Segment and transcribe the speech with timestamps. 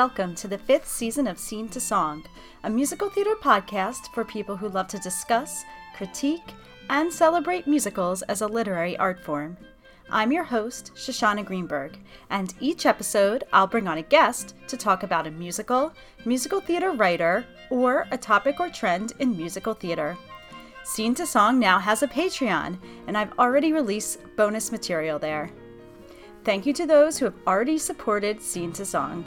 [0.00, 2.24] Welcome to the fifth season of Scene to Song,
[2.64, 5.62] a musical theater podcast for people who love to discuss,
[5.94, 6.54] critique,
[6.88, 9.58] and celebrate musicals as a literary art form.
[10.08, 11.98] I'm your host, Shoshana Greenberg,
[12.30, 15.92] and each episode I'll bring on a guest to talk about a musical,
[16.24, 20.16] musical theater writer, or a topic or trend in musical theater.
[20.82, 25.50] Scene to Song now has a Patreon, and I've already released bonus material there.
[26.42, 29.26] Thank you to those who have already supported Scene to Song.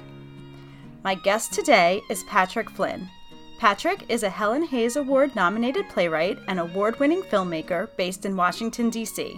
[1.03, 3.09] My guest today is Patrick Flynn.
[3.59, 8.89] Patrick is a Helen Hayes Award nominated playwright and award winning filmmaker based in Washington,
[8.89, 9.37] D.C.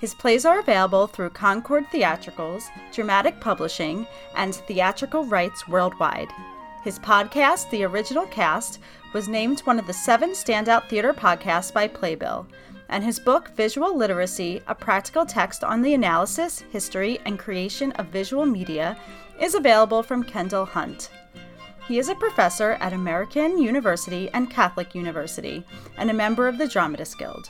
[0.00, 4.06] His plays are available through Concord Theatricals, Dramatic Publishing,
[4.36, 6.30] and Theatrical Rights Worldwide.
[6.84, 8.78] His podcast, The Original Cast,
[9.12, 12.46] was named one of the seven standout theater podcasts by Playbill,
[12.90, 18.06] and his book, Visual Literacy A Practical Text on the Analysis, History, and Creation of
[18.06, 18.96] Visual Media,
[19.40, 21.10] is available from Kendall Hunt.
[21.88, 25.64] He is a professor at American University and Catholic University
[25.96, 27.48] and a member of the Dramatists Guild.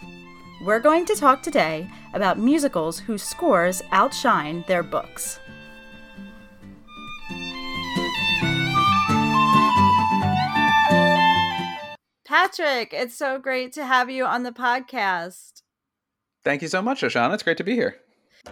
[0.64, 5.40] We're going to talk today about musicals whose scores outshine their books.
[12.24, 15.62] Patrick, it's so great to have you on the podcast.
[16.44, 17.34] Thank you so much, Shoshana.
[17.34, 17.96] It's great to be here.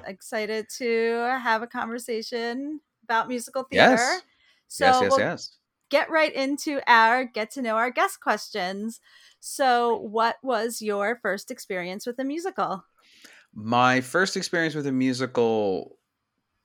[0.06, 3.92] Excited to have a conversation about musical theater.
[3.92, 4.23] Yes.
[4.69, 5.56] So yes, yes, we'll yes.
[5.91, 9.01] get right into our get to know our guest questions.
[9.41, 12.84] So, what was your first experience with a musical?
[13.55, 15.97] My first experience with a musical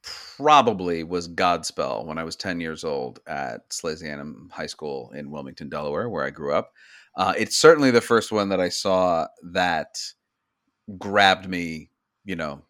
[0.04, 5.70] probably was Godspell when I was 10 years old at Salesianum High School in Wilmington,
[5.70, 6.74] Delaware, where I grew up.
[7.16, 9.96] Uh, it's certainly the first one that I saw that
[10.98, 11.90] grabbed me,
[12.26, 12.64] you know,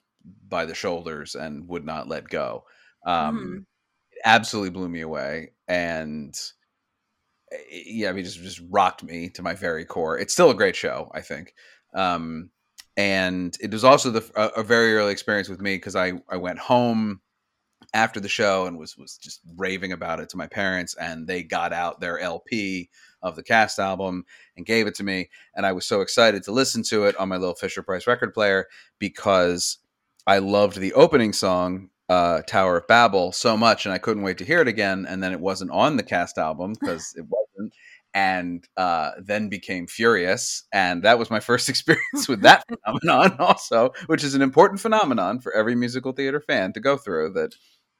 [0.48, 2.66] by the shoulders and would not let go.
[3.06, 3.66] Um, Mhm.
[4.14, 6.36] It absolutely blew me away, and
[7.52, 10.18] eh, yeah, I mean, just just rocked me to my very core.
[10.18, 11.54] It's still a great show, I think.
[11.94, 12.50] Um,
[12.98, 16.38] and it was also the a, a very early experience with me because I I
[16.38, 17.22] went home
[17.94, 21.44] after the show and was was just raving about it to my parents, and they
[21.44, 22.90] got out their LP
[23.24, 24.26] of the cast album
[24.58, 27.30] and gave it to me, and I was so excited to listen to it on
[27.30, 28.68] my little Fisher Price record player
[29.00, 29.80] because
[30.28, 31.90] I loved the opening song.
[32.10, 35.06] Uh, Tower of Babel so much, and I couldn't wait to hear it again.
[35.08, 37.74] And then it wasn't on the cast album because it wasn't,
[38.14, 40.64] and uh, then became furious.
[40.74, 42.64] And that was my first experience with that
[43.02, 47.34] phenomenon, also, which is an important phenomenon for every musical theater fan to go through.
[47.34, 47.56] That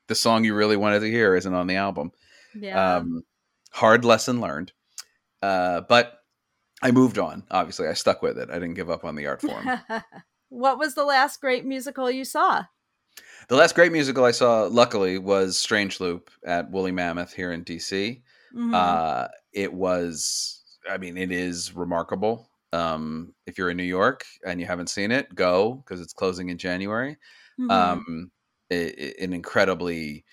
[0.08, 2.12] the song you really wanted to hear isn't on the album.
[2.56, 2.98] Yeah.
[2.98, 3.24] Um,
[3.72, 4.74] hard lesson learned,
[5.42, 6.20] uh, but
[6.84, 7.44] I moved on.
[7.50, 8.50] Obviously, I stuck with it.
[8.50, 9.66] I didn't give up on the art form.
[10.50, 12.66] what was the last great musical you saw?
[13.50, 17.64] The last great musical I saw, luckily, was Strange Loop at Woolly Mammoth here in
[17.64, 18.24] DC.
[18.56, 18.74] Mhm.
[18.74, 22.50] Uh, it was, I mean, it is remarkable.
[22.72, 26.50] Um, if you're in New York and you haven't seen it, go because it's closing
[26.50, 27.18] in January.
[27.60, 27.72] Mhm.
[27.72, 28.32] Um,
[28.72, 30.26] i- i- an incredibly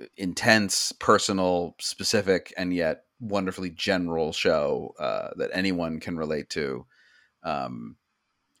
[0.00, 6.86] uh, intense, personal, specific, and yet wonderfully general show uh, that anyone can relate to.
[7.44, 7.96] Um,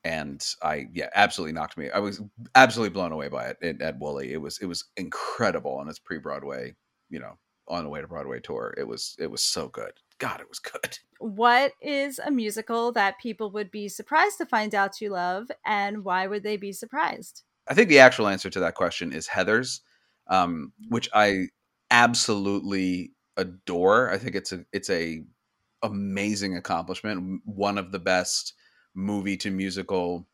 [0.04, 1.90] and I, yeah, absolutely knocked me.
[1.90, 2.20] I was
[2.54, 4.32] absolutely blown away by it at, at Woolly.
[4.32, 6.74] It was, it was incredible on its pre-Broadway,
[7.08, 8.74] you know, on the way to Broadway tour.
[8.76, 9.92] It was, it was so good.
[10.18, 10.98] God, it was good.
[11.22, 16.04] what is a musical that people would be surprised to find out you love, and
[16.04, 17.42] why would they be surprised?
[17.68, 19.80] I think the actual answer to that question is Heathers,
[20.28, 21.46] um, which I
[21.90, 24.10] absolutely adore.
[24.10, 25.22] I think it's a it's a
[25.82, 27.40] amazing accomplishment.
[27.44, 28.54] One of the best
[28.94, 30.26] movie to musical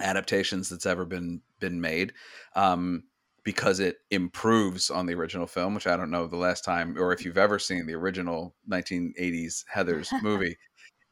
[0.00, 2.12] adaptations that's ever been been made.
[2.54, 3.04] Um,
[3.42, 7.12] because it improves on the original film, which I don't know the last time or
[7.12, 10.58] if you've ever seen the original 1980s Heathers movie.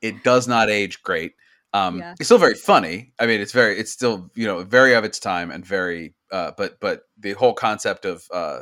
[0.03, 1.33] It does not age great.
[1.73, 2.15] Um, Yeah.
[2.19, 3.13] It's still very funny.
[3.19, 6.53] I mean, it's very, it's still you know very of its time and very, uh,
[6.57, 8.61] but but the whole concept of uh,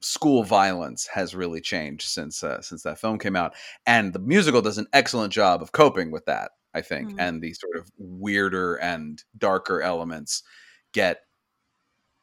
[0.00, 3.54] school violence has really changed since uh, since that film came out,
[3.86, 6.52] and the musical does an excellent job of coping with that.
[6.74, 7.18] I think, Mhm.
[7.18, 10.42] and the sort of weirder and darker elements
[10.92, 11.22] get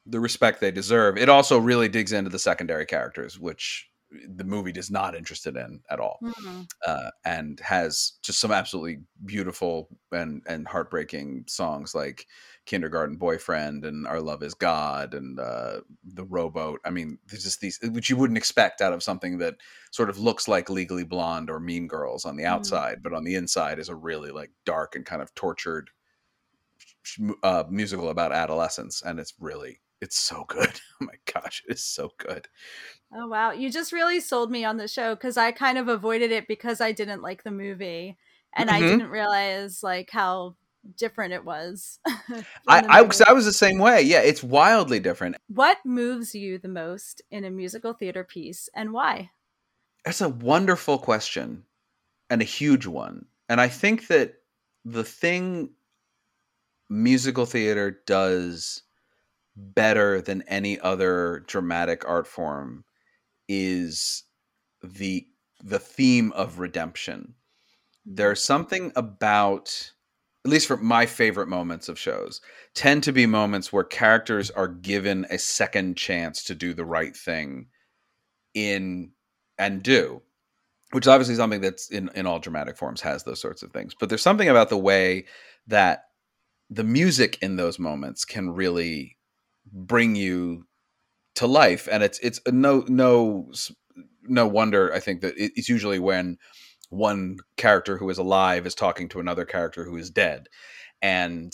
[0.06, 1.18] the respect they deserve.
[1.18, 3.90] It also really digs into the secondary characters, which
[4.28, 6.70] the movie is not interested in at all Mhm.
[6.88, 12.28] uh, and has just some absolutely beautiful and and heartbreaking songs like
[12.70, 17.60] "Kindergarten Boyfriend" and "Our Love Is God" and uh, "The Rowboat." I mean, there's just
[17.62, 19.56] these which you wouldn't expect out of something that
[19.92, 22.80] sort of looks like Legally Blonde or Mean Girls on the Mhm.
[22.86, 25.90] outside, but on the inside is a really like dark and kind of tortured
[27.44, 30.80] uh, musical about adolescence, and it's really it's so good.
[31.02, 32.50] Oh my gosh, it's so good.
[33.14, 36.32] Oh wow, you just really sold me on the show because I kind of avoided
[36.32, 38.18] it because I didn't like the movie,
[38.54, 38.70] and mm-hmm.
[38.70, 40.58] I didn't realize like how
[40.96, 42.00] different it was.
[42.68, 44.02] I I, I was the same way.
[44.02, 45.38] Yeah, it's wildly different.
[45.48, 49.32] What moves you the most in a musical theater piece, and why?
[50.06, 51.64] That's a wonderful question,
[52.30, 53.26] and a huge one.
[53.48, 54.36] And I think that
[54.86, 55.72] the thing
[56.90, 58.84] musical theater does
[59.56, 62.86] better than any other dramatic art form
[63.48, 64.24] is
[64.84, 65.26] the
[65.64, 67.36] the theme of redemption.
[68.08, 68.16] Mm-hmm.
[68.16, 69.92] There's something about
[70.50, 72.42] at least for my favorite moments of shows
[72.74, 77.16] tend to be moments where characters are given a second chance to do the right
[77.16, 77.68] thing
[78.54, 79.12] in
[79.58, 80.22] and do
[80.92, 83.94] which is obviously something that's in in all dramatic forms has those sorts of things.
[84.00, 85.26] But there's something about the way
[85.68, 86.06] that
[86.70, 89.18] the music in those moments can really
[89.72, 90.66] bring you
[91.36, 91.88] to life.
[91.92, 93.52] And it's it's no no
[94.24, 96.38] no wonder i think that it's usually when
[96.90, 100.48] one character who is alive is talking to another character who is dead.
[101.02, 101.54] And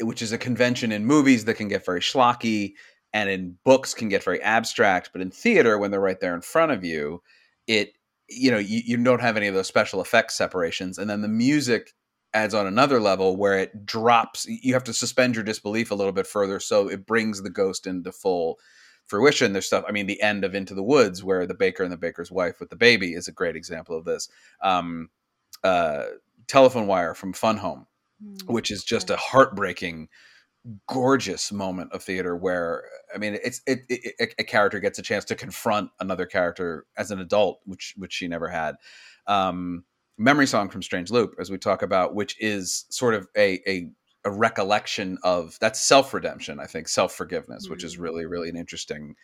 [0.00, 2.74] which is a convention in movies that can get very schlocky
[3.12, 6.40] and in books can get very abstract but in theater when they're right there in
[6.40, 7.22] front of you
[7.68, 7.92] it
[8.28, 10.98] you know you, you don't have any of those special effects separations.
[10.98, 11.92] And then the music
[12.32, 16.12] adds on another level where it drops you have to suspend your disbelief a little
[16.12, 18.58] bit further so it brings the ghost into full
[19.06, 21.92] fruition there's stuff i mean the end of into the woods where the baker and
[21.92, 24.28] the baker's wife with the baby is a great example of this
[24.62, 25.08] um,
[25.62, 26.04] uh,
[26.46, 27.86] telephone wire from fun home
[28.22, 28.52] mm-hmm.
[28.52, 30.08] which is just a heartbreaking
[30.86, 32.84] gorgeous moment of theater where
[33.14, 37.10] i mean it's it, it, a character gets a chance to confront another character as
[37.10, 38.76] an adult which which she never had
[39.26, 39.84] um,
[40.18, 43.90] memory song from Strange Loop, as we talk about, which is sort of a a,
[44.24, 46.60] a recollection of that's self redemption.
[46.60, 47.72] I think self forgiveness, mm-hmm.
[47.72, 48.00] which is mm.
[48.00, 49.14] really really an interesting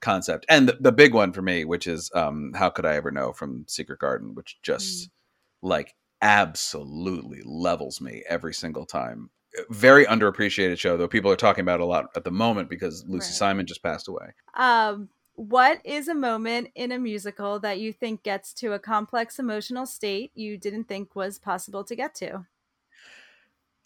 [0.00, 0.44] concept.
[0.48, 3.32] And the, the, big one for me, which is um, "How Could I Ever Know"
[3.32, 5.68] from Secret Garden, which just mm-hmm.
[5.68, 9.30] like absolutely levels me every single time.
[9.70, 13.26] Very underappreciated show, though people are talking about a lot at the moment because Lucy
[13.26, 13.34] right.
[13.34, 14.32] Simon just passed away.
[14.54, 19.38] Um, what is a moment in a musical that you think gets to a complex
[19.38, 22.46] emotional state you didn't think was possible to get to?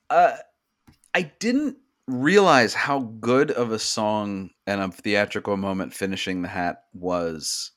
[0.08, 0.36] Uh,
[1.16, 6.82] I didn't realize how good of a song and a theatrical moment finishing the hat
[6.92, 7.70] was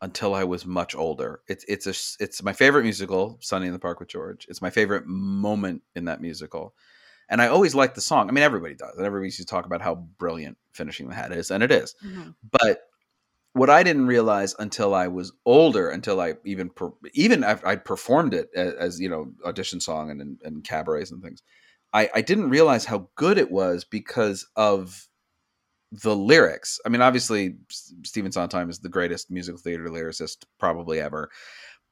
[0.00, 1.40] until I was much older.
[1.46, 4.46] It's it's a it's my favorite musical, Sunday in the Park with George.
[4.48, 6.74] It's my favorite moment in that musical.
[7.28, 8.30] And I always like the song.
[8.30, 8.96] I mean, everybody does.
[8.96, 11.94] And everybody used to talk about how brilliant finishing the hat is, and it is.
[12.02, 12.30] Mm-hmm.
[12.50, 12.80] But
[13.52, 18.32] what I didn't realize until I was older, until I even per, even I performed
[18.32, 21.42] it as, as, you know audition song and, and, and cabarets and things,
[21.92, 25.08] I, I didn't realize how good it was because of
[25.92, 26.80] the lyrics.
[26.84, 27.56] I mean, obviously
[28.04, 31.30] Stephen Sondheim is the greatest musical theater lyricist probably ever,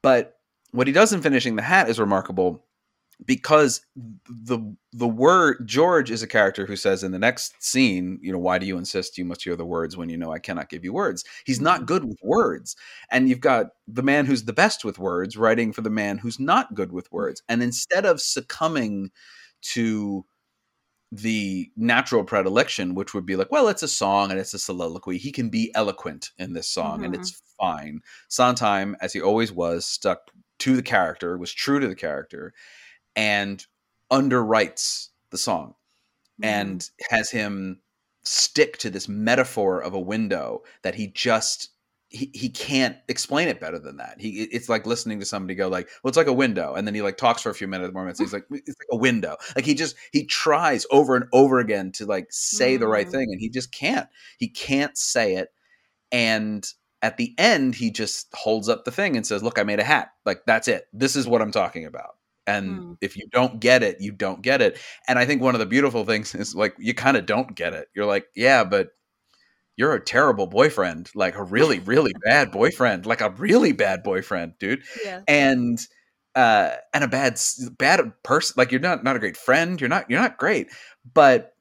[0.03, 0.35] but
[0.71, 2.65] what he does in finishing the hat is remarkable
[3.25, 4.59] because the
[4.91, 8.57] the word George is a character who says in the next scene, you know, why
[8.57, 10.91] do you insist you must hear the words when you know I cannot give you
[10.91, 11.23] words?
[11.45, 12.75] He's not good with words.
[13.09, 16.39] And you've got the man who's the best with words writing for the man who's
[16.39, 17.41] not good with words.
[17.47, 19.11] And instead of succumbing
[19.73, 20.25] to
[21.11, 25.17] the natural predilection, which would be like, well, it's a song and it's a soliloquy.
[25.17, 27.05] He can be eloquent in this song mm-hmm.
[27.05, 28.01] and it's fine.
[28.27, 32.53] Sondheim, as he always was, stuck to the character, was true to the character
[33.15, 33.65] and
[34.11, 35.75] underwrites the song
[36.41, 36.45] mm.
[36.45, 37.79] and has him
[38.23, 41.69] stick to this metaphor of a window that he just
[42.09, 44.15] he, he can't explain it better than that.
[44.19, 46.93] He it's like listening to somebody go like, well, it's like a window, and then
[46.93, 48.19] he like talks for a few minutes more minutes.
[48.19, 49.37] He's like, it's like a window.
[49.55, 52.79] Like he just he tries over and over again to like say mm.
[52.79, 53.11] the right mm.
[53.11, 54.07] thing, and he just can't.
[54.37, 55.49] He can't say it,
[56.11, 56.65] and
[57.01, 59.83] at the end, he just holds up the thing and says, "Look, I made a
[59.83, 60.09] hat.
[60.25, 60.87] Like that's it.
[60.93, 62.15] This is what I'm talking about."
[62.47, 62.97] and mm.
[63.01, 65.65] if you don't get it you don't get it and i think one of the
[65.65, 68.89] beautiful things is like you kind of don't get it you're like yeah but
[69.77, 74.53] you're a terrible boyfriend like a really really bad boyfriend like a really bad boyfriend
[74.59, 75.21] dude yeah.
[75.27, 75.79] and
[76.35, 77.39] uh and a bad
[77.77, 80.67] bad person like you're not not a great friend you're not you're not great
[81.13, 81.53] but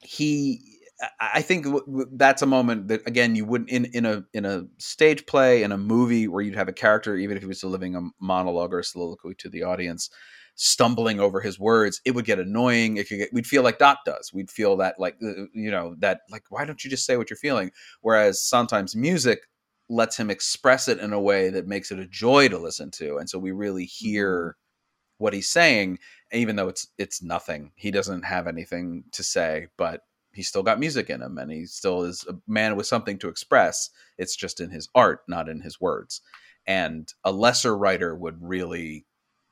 [0.00, 0.76] he
[1.20, 1.66] I think
[2.12, 5.70] that's a moment that again you wouldn't in in a in a stage play in
[5.70, 8.78] a movie where you'd have a character even if he was delivering a monologue or
[8.78, 10.08] a soliloquy to the audience
[10.56, 13.98] stumbling over his words it would get annoying it could get, we'd feel like Dot
[14.06, 14.32] does.
[14.32, 17.30] We'd feel that like uh, you know that like why don't you just say what
[17.30, 17.70] you're feeling?
[18.00, 19.40] Whereas sometimes music
[19.88, 23.18] lets him express it in a way that makes it a joy to listen to
[23.18, 25.24] and so we really hear mm-hmm.
[25.24, 25.98] what he's saying
[26.32, 27.70] even though it's it's nothing.
[27.76, 30.00] He doesn't have anything to say but
[30.32, 33.28] he's still got music in him and he still is a man with something to
[33.28, 33.90] express.
[34.16, 36.22] It's just in his art not in his words.
[36.66, 39.04] And a lesser writer would really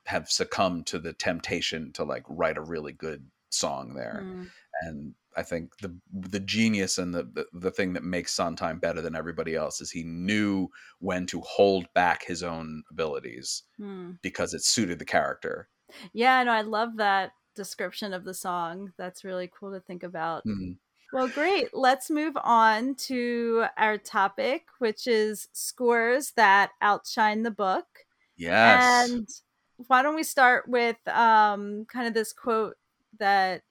[0.05, 4.21] have succumbed to the temptation to like write a really good song there.
[4.23, 4.47] Mm.
[4.81, 9.01] and i think the the genius and the, the, the thing that makes sondheim better
[9.01, 10.67] than everybody else is he knew
[10.99, 14.17] when to hold back his own abilities mm.
[14.21, 15.69] because it suited the character.
[16.13, 18.93] Yeah no i love that description of the song.
[18.97, 20.45] That's really cool to think about.
[20.45, 20.73] Mm-hmm.
[21.13, 21.73] well great.
[21.73, 27.85] Let's move on to our topic which is scores that outshine the book.
[28.37, 29.09] Yes.
[29.09, 29.27] And
[29.87, 32.75] why don't we start with um, kind of this quote
[33.19, 33.63] that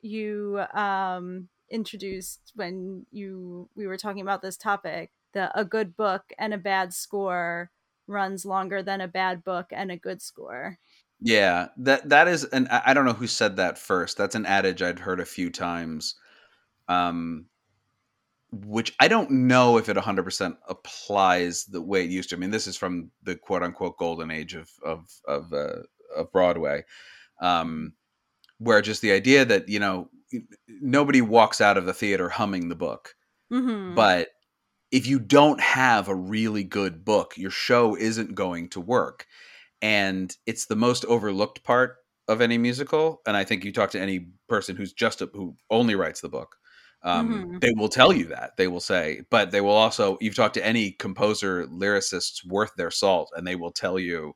[0.00, 6.22] you um, introduced when you we were talking about this topic the a good book
[6.38, 7.70] and a bad score
[8.06, 10.78] runs longer than a bad book and a good score.
[11.20, 14.16] Yeah that that is and i don't know who said that first.
[14.16, 16.14] That's an adage i'd heard a few times.
[16.88, 17.46] Um
[18.64, 22.36] which I don't know if it 100% applies the way it used to.
[22.36, 25.82] I mean, this is from the quote unquote golden age of of of, uh,
[26.16, 26.84] of Broadway,
[27.40, 27.92] um,
[28.58, 30.08] where just the idea that you know
[30.68, 33.14] nobody walks out of the theater humming the book,
[33.52, 33.94] mm-hmm.
[33.94, 34.28] but
[34.92, 39.26] if you don't have a really good book, your show isn't going to work,
[39.82, 41.96] and it's the most overlooked part
[42.28, 43.22] of any musical.
[43.26, 46.28] And I think you talk to any person who's just a, who only writes the
[46.28, 46.56] book
[47.06, 47.58] um, mm-hmm.
[47.60, 50.18] They will tell you that they will say, but they will also.
[50.20, 54.34] You've talked to any composer, lyricists worth their salt, and they will tell you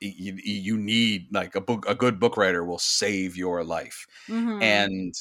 [0.00, 1.84] you, you need like a book.
[1.88, 4.06] A good book writer will save your life.
[4.28, 4.60] Mm-hmm.
[4.60, 5.14] And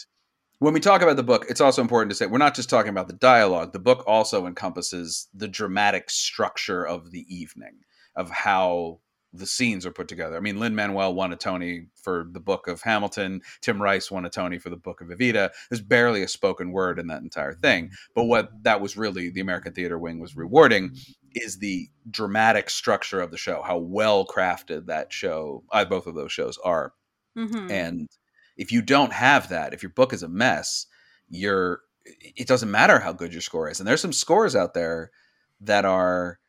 [0.57, 2.89] when we talk about the book, it's also important to say we're not just talking
[2.89, 3.71] about the dialogue.
[3.71, 7.81] The book also encompasses the dramatic structure of the evening,
[8.15, 9.01] of how
[9.37, 10.37] the scenes are put together.
[10.37, 13.41] I mean, Lin Manuel won a Tony for the book of Hamilton.
[13.61, 15.51] Tim Rice won a Tony for the book of Evita.
[15.69, 17.91] There's barely a spoken word in that entire thing.
[18.15, 20.95] But what that was really the American Theater Wing was rewarding
[21.33, 26.15] is the dramatic structure of the show, how well crafted that show, uh, both of
[26.15, 26.93] those shows are.
[27.37, 27.71] Mm-hmm.
[27.71, 28.09] And
[28.57, 30.87] if you don't have that, if your book is a mess,
[31.29, 31.81] you're
[32.21, 33.79] it doesn't matter how good your score is.
[33.79, 35.11] And there's some scores out there
[35.59, 36.39] that are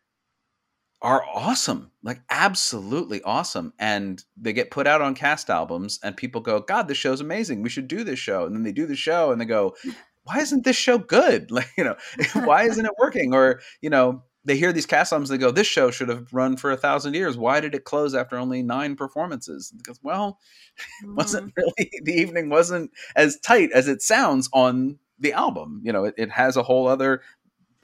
[1.01, 3.73] are awesome, like absolutely awesome.
[3.79, 7.63] And they get put out on cast albums, and people go, God, this show's amazing.
[7.63, 8.47] We should do this show.
[8.47, 9.77] And then they do the show and they go,
[10.25, 11.51] Why isn't this show good?
[11.51, 11.97] Like, you know,
[12.45, 13.33] why isn't it working?
[13.33, 16.57] Or, you know, they hear these cast albums, they go, This show should have run
[16.57, 17.37] for a thousand years.
[17.37, 19.73] Why did it close after only nine performances?
[19.77, 20.39] Because, well,
[21.05, 21.15] mm-hmm.
[21.15, 25.81] wasn't really the evening wasn't as tight as it sounds on the album.
[25.85, 27.23] You know, it, it has a whole other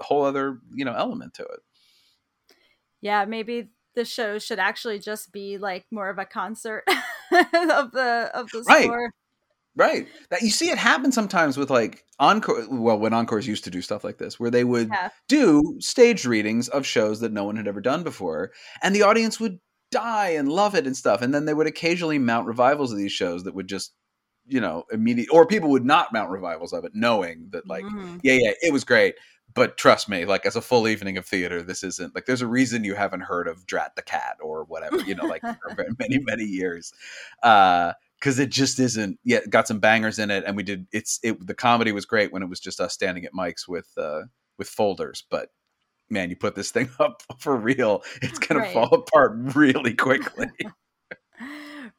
[0.00, 1.60] whole other, you know, element to it
[3.04, 8.30] yeah, maybe the show should actually just be like more of a concert of the
[8.32, 8.84] of the right.
[8.84, 9.10] score.
[9.76, 10.08] Right.
[10.30, 13.82] That you see it happen sometimes with like encore well when encores used to do
[13.82, 15.10] stuff like this where they would yeah.
[15.28, 19.38] do stage readings of shows that no one had ever done before and the audience
[19.38, 19.58] would
[19.90, 23.10] die and love it and stuff and then they would occasionally mount revivals of these
[23.10, 23.92] shows that would just
[24.46, 28.18] you know immediate or people would not mount revivals of it knowing that like mm-hmm.
[28.22, 29.16] yeah yeah it was great
[29.52, 32.46] but trust me, like as a full evening of theater, this isn't like there's a
[32.46, 35.42] reason you haven't heard of Drat the Cat or whatever, you know, like
[35.76, 36.92] for many, many years.
[37.42, 40.86] Uh, because it just isn't yet yeah, got some bangers in it and we did
[40.92, 43.88] it's it the comedy was great when it was just us standing at mics with
[43.98, 44.22] uh
[44.56, 45.50] with folders but
[46.08, 48.72] man you put this thing up for real it's gonna right.
[48.72, 50.46] fall apart really quickly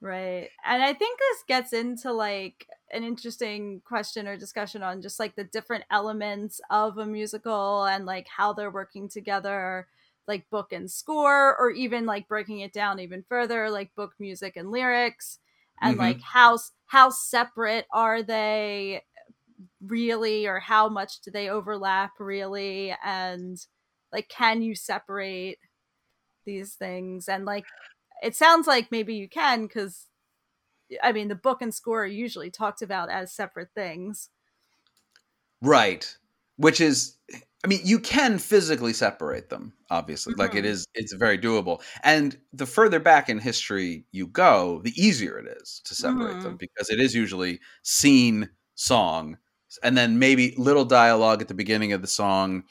[0.06, 5.20] right and i think this gets into like an interesting question or discussion on just
[5.20, 9.88] like the different elements of a musical and like how they're working together
[10.28, 14.56] like book and score or even like breaking it down even further like book music
[14.56, 15.40] and lyrics
[15.82, 16.06] and mm-hmm.
[16.06, 19.02] like how how separate are they
[19.88, 23.66] really or how much do they overlap really and
[24.14, 25.58] like can you separate
[26.46, 27.66] these things and like
[28.26, 30.08] it sounds like maybe you can because
[31.02, 34.30] I mean, the book and score are usually talked about as separate things.
[35.62, 36.16] Right.
[36.58, 37.18] Which is
[37.64, 40.34] I mean, you can physically separate them, obviously.
[40.34, 40.42] Mm-hmm.
[40.42, 40.84] Like it mm-hmm.
[40.96, 41.82] it's very doable.
[42.04, 46.44] And the further back in history you go, the easier it is to separate mm-hmm.
[46.44, 49.38] them because it is usually scene, song,
[49.84, 52.64] and then maybe little dialogue at the beginning of the song.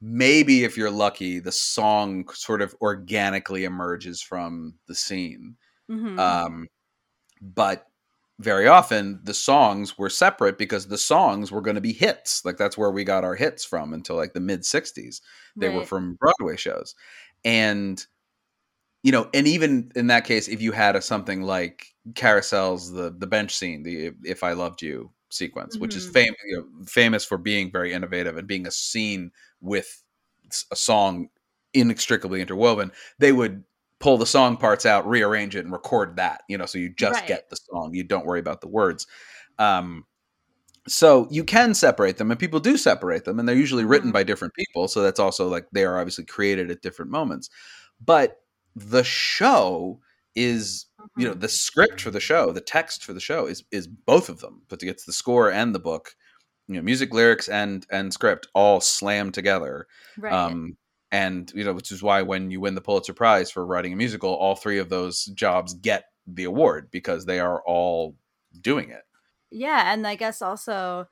[0.00, 5.56] Maybe if you're lucky, the song sort of organically emerges from the scene.
[5.90, 6.18] Mm-hmm.
[6.18, 6.68] Um,
[7.40, 7.86] but
[8.40, 12.56] very often the songs were separate because the songs were going to be hits like
[12.56, 15.20] that's where we got our hits from until like the mid 60s
[15.56, 15.76] they right.
[15.76, 16.96] were from broadway shows
[17.44, 18.06] and
[19.04, 23.14] you know and even in that case if you had a something like carousel's the
[23.18, 26.12] the bench scene the if i loved you sequence, which is Mhm.
[26.12, 30.02] fam- you know, famous for being very innovative and being a scene with
[30.70, 31.28] a song
[31.72, 32.92] inextricably interwoven.
[33.18, 33.64] They would
[33.98, 36.42] pull the song parts out, rearrange it, and record that.
[36.48, 37.28] You know, so you just Right.
[37.28, 37.94] get the song.
[37.94, 39.06] You don't worry about the words.
[39.58, 40.04] Um,
[40.86, 44.14] so you can separate them, and people do separate them, and they're usually written Mhm.
[44.14, 44.86] by different people.
[44.88, 47.48] So that's also like they are obviously created at different moments.
[48.04, 48.42] But
[48.76, 50.00] the show
[50.34, 51.40] is you know Mhm.
[51.40, 54.62] the script for the show the text for the show is is both of them
[54.68, 56.14] but it's the score and the book
[56.68, 60.32] you know music lyrics and and script all slammed together right.
[60.32, 60.76] um
[61.12, 63.96] and you know which is why when you win the pulitzer prize for writing a
[63.96, 68.16] musical all three of those jobs get the award because they are all
[68.60, 69.02] doing it
[69.50, 71.08] yeah, and I guess also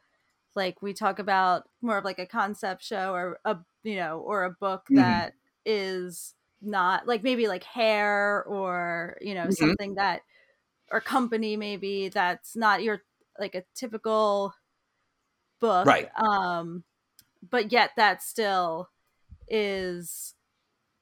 [0.54, 4.44] like we talk about more of like a concept show or a you know or
[4.44, 4.96] a book Mhm.
[4.96, 5.34] that
[5.64, 9.74] is not like maybe like hair or you know Mhm.
[9.74, 10.22] something that
[10.90, 13.02] or company maybe that's not your
[13.38, 14.54] like a typical
[15.60, 16.10] book Right.
[16.16, 16.84] um
[17.48, 18.90] but yet that still
[19.48, 20.34] is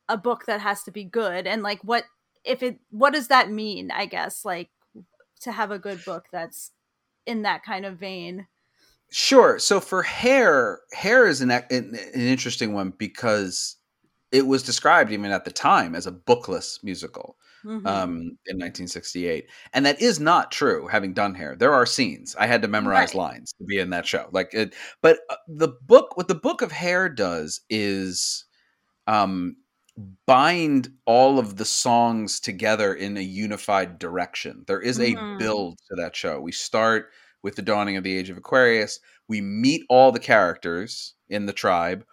[0.09, 2.05] a book that has to be good and like what
[2.45, 4.71] if it what does that mean i guess like
[5.41, 6.73] to have a good book that's
[7.27, 8.49] in that kind of vein
[9.13, 9.59] Sure.
[9.59, 13.77] So for hair, hair is an, an an interesting one because
[14.33, 17.87] it was described even at the time as a bookless musical Mhm.
[17.87, 20.87] um, in 1968, and that is not true.
[20.89, 23.33] Having done hair, there are scenes I had to memorize Right.
[23.33, 24.29] lines to be in that show.
[24.33, 28.45] Like it, but uh, the book, what the book of hair does is
[29.07, 29.57] um,
[30.27, 34.65] bind all of the songs together in a unified direction.
[34.67, 35.39] There is a Mhm.
[35.39, 36.41] build to that show.
[36.41, 37.11] We start
[37.43, 39.01] with the dawning of the age of Aquarius.
[39.29, 42.05] We meet all the characters in the tribe.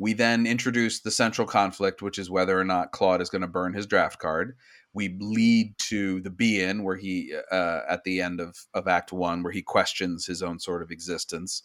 [0.00, 3.46] We then introduce the central conflict, which is whether or not Claude is going to
[3.48, 4.56] burn his draft card.
[4.94, 9.12] We lead to the be in, where he, uh, at the end of, of Act
[9.12, 11.62] One, where he questions his own sort of existence.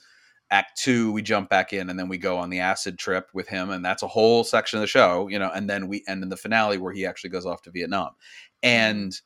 [0.51, 3.47] Act Two, we jump back in, and then we go on the acid trip with
[3.47, 5.49] him, and that's a whole section of the show, you know.
[5.55, 8.11] And then we end in the finale where he actually goes off to Vietnam.
[8.61, 9.17] And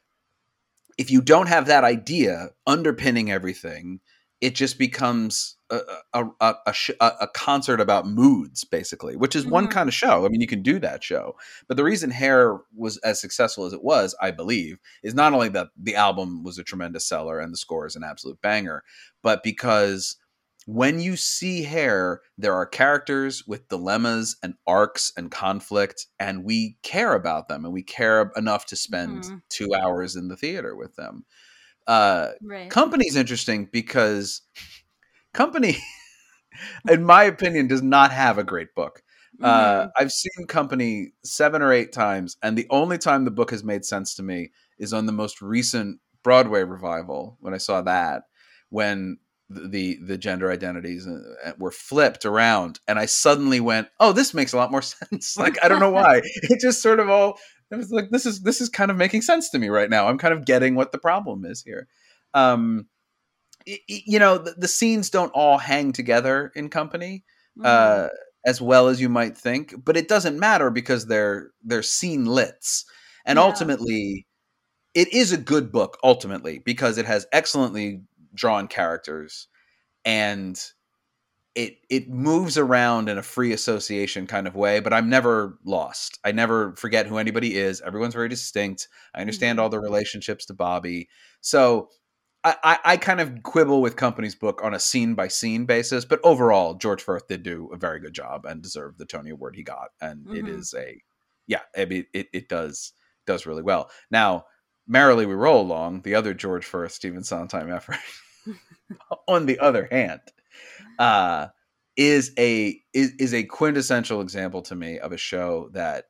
[0.99, 4.01] if you don't have that idea underpinning everything,
[4.41, 5.79] it just becomes a
[6.13, 9.71] a, a, a, sh- a concert about moods, basically, which is one Mhm.
[9.71, 10.25] kind of show.
[10.25, 11.35] I mean, you can do that show,
[11.67, 15.49] but the reason Hair was as successful as it was, I believe, is not only
[15.49, 18.83] that the album was a tremendous seller and the score is an absolute banger,
[19.21, 20.17] but because
[20.65, 26.77] when you see Hair, there are characters with dilemmas and arcs and conflict, and we
[26.83, 29.41] care about them, and we care enough to spend Mhm.
[29.49, 31.25] two hours in the theater with them.
[31.89, 34.41] Uh, right Company's interesting because
[35.33, 35.77] Company,
[36.89, 39.01] in my opinion, does not have a great book.
[39.41, 39.91] Uh, Mhm.
[39.97, 43.85] I've seen Company seven or eight times, and the only time the book has made
[43.85, 48.23] sense to me is on the most recent Broadway revival when I saw that
[48.69, 49.17] when
[49.49, 54.33] the the, the gender identities uh, were flipped around, and I suddenly went, "Oh, this
[54.33, 57.39] makes a lot more sense." like I don't know why, it just sort of all.
[57.71, 60.07] It was like this is this is kind of making sense to me right now.
[60.07, 61.87] I'm kind of getting what the problem is here.
[62.33, 62.87] Um,
[63.67, 67.23] y- y- you know, the, the scenes don't all hang together in Company
[67.59, 67.65] Mhm.
[67.65, 68.09] uh,
[68.45, 72.85] as well as you might think, but it doesn't matter because they're they're scene lits,
[73.25, 73.43] and Yeah.
[73.43, 74.27] ultimately,
[74.95, 75.97] it is a good book.
[76.03, 78.01] Ultimately, because it has excellently
[78.35, 79.47] drawn characters,
[80.05, 80.61] and
[81.59, 84.79] it it moves around in a free association kind of way.
[84.79, 86.19] But I'm never lost.
[86.23, 87.81] I never forget who anybody is.
[87.81, 88.87] Everyone's very distinct.
[89.13, 89.63] I understand Mhm.
[89.63, 91.09] all the relationships to Bobby.
[91.41, 91.89] So
[92.43, 96.05] I, I, I kind of quibble with Company's book on a scene by scene basis,
[96.05, 99.55] but overall, George Furth did do a very good job and deserved the Tony Award
[99.57, 99.89] he got.
[100.01, 100.57] And it Mhm.
[100.59, 101.01] is a,
[101.47, 102.93] yeah, I mean, it, it does
[103.27, 103.91] does really well.
[104.09, 104.45] Now,
[104.87, 107.97] Merrily We Roll Along, the other George Furth, Stephen Sondheim effort,
[109.27, 110.21] on the other hand,
[110.99, 111.47] uh,
[111.97, 116.05] is a is, is a quintessential example to me of a show that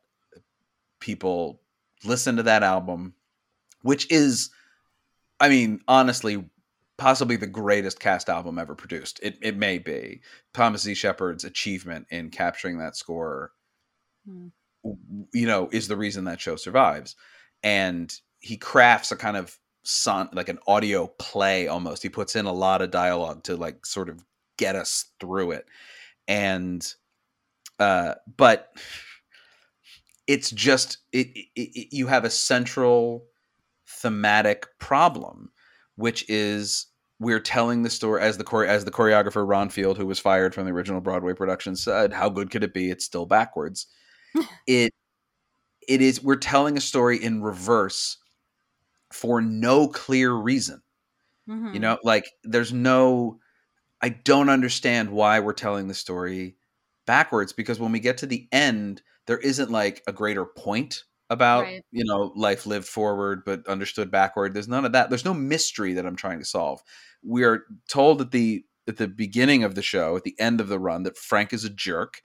[1.00, 1.62] people
[2.04, 3.14] listen to that album,
[3.82, 4.50] which is
[5.40, 6.50] I mean, honestly,
[6.98, 9.20] possibly the greatest cast album ever produced.
[9.24, 10.22] It it may be
[10.54, 10.96] Thomas Z.
[10.96, 13.52] Shepard's achievement in capturing that score.
[14.84, 15.00] W-
[15.34, 17.16] You know, is the reason that show survives,
[17.64, 22.04] and he crafts a kind of son like an audio play almost.
[22.04, 24.24] He puts in a lot of dialogue to like sort of
[24.60, 25.66] get us through it,
[26.28, 26.86] and
[27.80, 28.70] uh, but
[30.28, 33.26] it's just it, it, it you have a central
[33.88, 35.52] thematic problem,
[35.96, 36.88] which is
[37.20, 40.54] we're telling the story as the chore- as the choreographer Ron Field, who was fired
[40.56, 42.92] from the original Broadway production, said, "How good could it be?
[42.92, 43.88] It's still backwards."
[44.68, 44.94] it
[45.88, 48.18] it is we're telling a story in reverse
[49.14, 50.82] for no clear reason.
[51.50, 51.74] Mhm.
[51.74, 53.40] You know, like there's no
[54.02, 56.56] I don't understand why we're telling the story
[57.06, 61.64] backwards because when we get to the end, there isn't like a greater point about
[61.64, 61.84] Right.
[61.92, 64.54] you know life lived forward but understood backward.
[64.54, 65.10] There's none of that.
[65.10, 66.82] There's no mystery that I'm trying to solve.
[67.24, 70.68] We are told at the at the beginning of the show, at the end of
[70.68, 72.22] the run, that Frank is a jerk,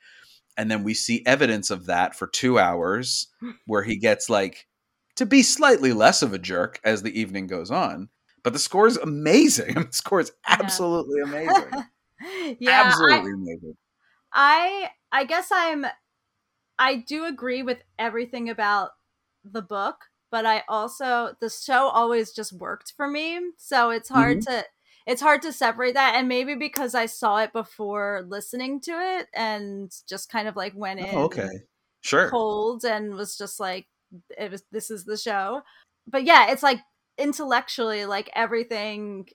[0.57, 3.51] and then we see evidence of that for two hours, hmm.
[3.67, 4.67] where he gets like
[5.17, 8.09] to be slightly less of a jerk as the evening goes on.
[8.45, 9.75] But the score is amazing.
[9.75, 11.81] the score is absolutely amazing.
[12.61, 13.77] yeah, I, absolutely amazing.
[14.33, 15.87] I I guess I'm
[16.79, 18.93] I do agree with everything about
[19.45, 23.41] the book, but I also the show always just worked for me.
[23.59, 24.43] So it's hard Mm-hmm.
[24.43, 24.65] to
[25.07, 29.29] it's hard to separate that and maybe because I saw it before listening to it
[29.35, 31.49] and just kind of like went in Oh, okay.
[32.03, 32.31] Sure.
[32.31, 33.87] cold and was just like
[34.39, 35.63] it was this is the show.
[36.07, 36.81] But yeah, it's like
[37.19, 39.27] intellectually like everything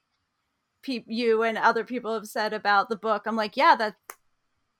[0.83, 3.23] pe- you and other people have said about the book.
[3.25, 3.95] I'm like, yeah, that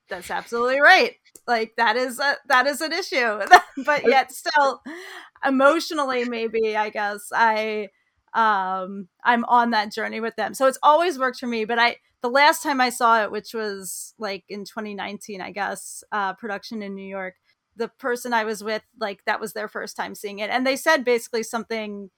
[0.08, 1.14] that's absolutely right.
[1.46, 3.40] Like that is a that is an issue.
[3.84, 4.82] but yet still
[5.46, 7.88] emotionally maybe I guess I
[8.34, 10.54] um I'm on that journey with them.
[10.54, 13.54] So it's always worked for me, but I the last time I saw it which
[13.54, 17.34] was like in 2019, I guess, uh production in New York,
[17.76, 20.76] the person I was with like that was their first time seeing it and they
[20.76, 22.10] said basically something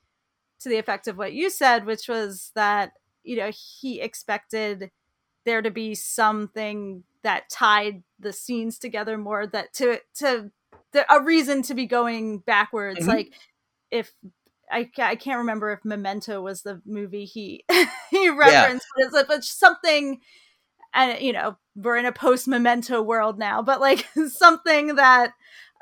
[0.62, 2.92] to the effect of what you said, which was that
[3.24, 4.90] you know he expected
[5.44, 10.50] there to be something that tied the scenes together more that to to
[10.92, 13.08] the, a reason to be going backwards Mhm.
[13.08, 13.32] like
[13.90, 14.12] if
[14.70, 17.64] I, I can't remember if memento was the movie he
[18.10, 20.20] he referenced but it's, but something
[20.94, 25.32] and you know we're in a post memento world now but like something that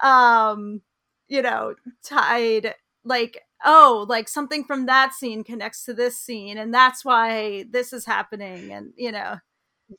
[0.03, 0.83] um
[1.29, 6.73] you know tied like oh like something from that scene connects to this scene and
[6.73, 9.37] that's why this is happening and you know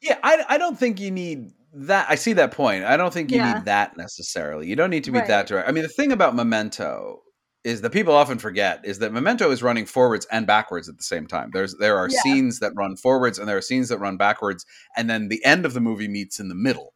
[0.01, 2.05] Yeah, I, I don't think you need that.
[2.09, 2.85] I see that point.
[2.85, 3.53] I don't think you Yeah.
[3.55, 4.67] need that necessarily.
[4.67, 5.27] You don't need to be Right.
[5.27, 5.67] that direct.
[5.67, 7.21] I mean, the thing about Memento
[7.63, 11.03] is that people often forget is that Memento is running forwards and backwards at the
[11.03, 11.51] same time.
[11.53, 12.21] There's there are Yeah.
[12.21, 14.65] scenes that run forwards and there are scenes that run backwards,
[14.97, 16.93] and then the end of the movie meets in the middle.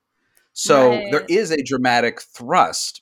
[0.53, 1.29] So there Right.
[1.29, 3.01] is a dramatic thrust,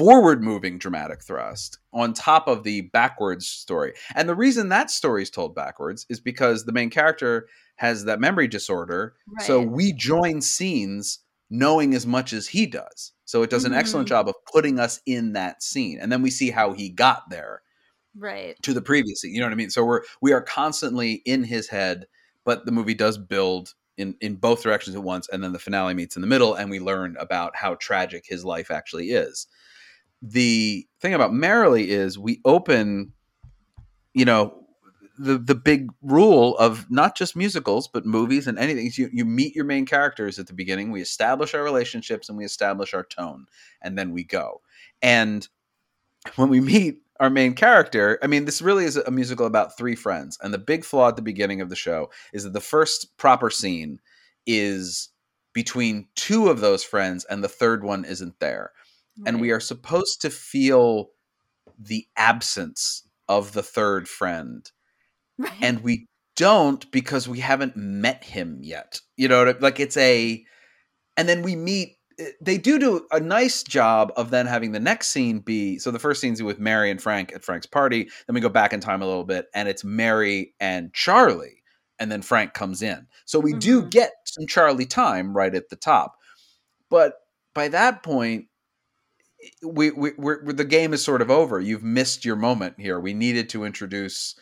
[0.00, 3.92] forward moving dramatic thrust on top of the backwards story.
[4.14, 8.18] And the reason that story is told backwards is because the main character has that
[8.18, 9.14] memory disorder.
[9.40, 11.18] So we join scenes
[11.50, 13.12] knowing as much as he does.
[13.26, 14.10] So it does an excellent Mhm.
[14.10, 15.98] job of putting us in that scene.
[16.00, 17.60] And then we see how he got there
[18.16, 19.34] right to the previous scene.
[19.34, 19.70] You know what I mean?
[19.70, 22.06] So we're we are constantly in his head,
[22.46, 25.92] but the movie does build in in both directions at once, and then the finale
[25.92, 29.46] meets in the middle, and we learn about how tragic his life actually is.
[30.22, 33.12] The thing about Merrily is we open,
[34.14, 34.56] you know,
[35.18, 39.54] the the big rule of not just musicals but movies and anything you, you meet
[39.54, 40.90] your main characters at the beginning.
[40.90, 43.46] We establish our relationships and we establish our tone
[43.82, 44.62] and then we go.
[45.02, 45.46] And
[46.36, 49.94] when we meet our main character i mean this really is a musical about three
[49.94, 53.16] friends and the big flaw at the beginning of the show is that the first
[53.18, 54.00] proper scene
[54.46, 55.10] is
[55.52, 58.72] between two of those friends and the third one isn't there
[59.26, 61.10] and we are supposed to feel
[61.78, 64.70] the absence of the third friend
[65.38, 65.52] right.
[65.62, 66.06] and we
[66.36, 69.00] don't because we haven't met him yet.
[69.16, 70.44] You know, what I- like it's a,
[71.16, 71.96] and then we meet.
[72.18, 75.90] eh, They do do a nice job of then having the next scene be so.
[75.90, 78.08] The first scene's with Mary and Frank at Frank's party.
[78.26, 81.62] Then we go back in time a little bit, and it's Mary and Charlie,
[81.98, 83.06] and then Frank comes in.
[83.26, 83.90] So we do Mhm.
[83.90, 86.16] get some Charlie time right at the top,
[86.90, 87.14] but
[87.54, 88.46] by that point.
[89.62, 91.60] We, we we're, we're- the game is sort of over.
[91.60, 93.00] You've missed your moment here.
[93.00, 94.34] We needed to introduce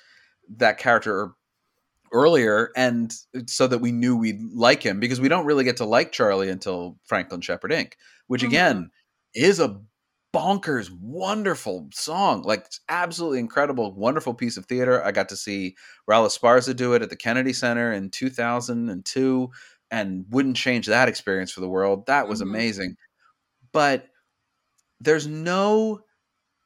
[0.57, 1.33] that character
[2.13, 3.13] earlier and
[3.47, 6.49] so that we knew we'd like him because we don't really get to like Charlie
[6.49, 7.93] until Franklin Shepherd Inc.,
[8.29, 8.91] which again
[9.35, 9.79] is a
[10.35, 15.75] bonkers wonderful song like it's absolutely incredible wonderful piece of theater i got to see
[16.09, 19.49] raul esparza do it at the kennedy center in 2002
[19.91, 22.45] and wouldn't change that experience for the world that was Mhm.
[22.51, 22.95] amazing
[23.73, 24.07] but
[25.01, 26.01] there's no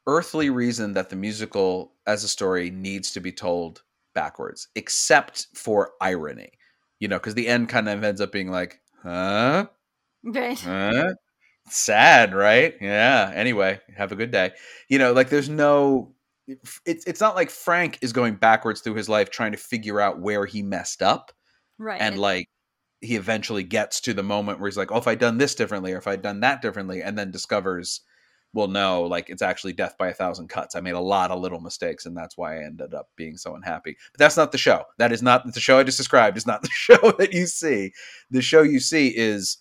[0.06, 3.82] earthly reason that the musical as a story needs to be told
[4.14, 6.52] backwards, except for irony.
[7.00, 9.66] You know, because the end kind of ends up being like, huh?
[10.24, 11.14] right Huh?
[11.68, 12.74] Sad, right?
[12.80, 13.32] Yeah.
[13.34, 14.52] Anyway, have a good day.
[14.88, 16.14] You know, like there's no
[16.48, 20.20] it's it's not like Frank is going backwards through his life trying to figure out
[20.20, 21.32] where he messed up
[21.78, 22.48] right and like
[23.00, 25.92] he eventually gets to the moment where he's like, "Oh, if I'd done this differently,
[25.92, 28.02] or if I'd done that differently," and then discovers
[28.54, 30.76] will know like it's actually death by a thousand cuts.
[30.76, 33.54] I made a lot of little mistakes, and that's why I ended up being so
[33.54, 33.96] unhappy.
[34.12, 34.84] But that's not the show.
[34.98, 36.36] That is not the show I just described.
[36.36, 37.92] Is not the show that you see.
[38.30, 39.58] The show you see is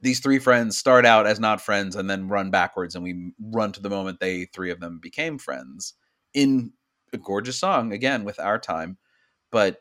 [0.00, 3.72] these three friends start out as not friends and then run backwards, and we run
[3.72, 5.94] to the moment they three of them became friends
[6.34, 6.72] in
[7.12, 8.98] a gorgeous song again with our time,
[9.50, 9.78] but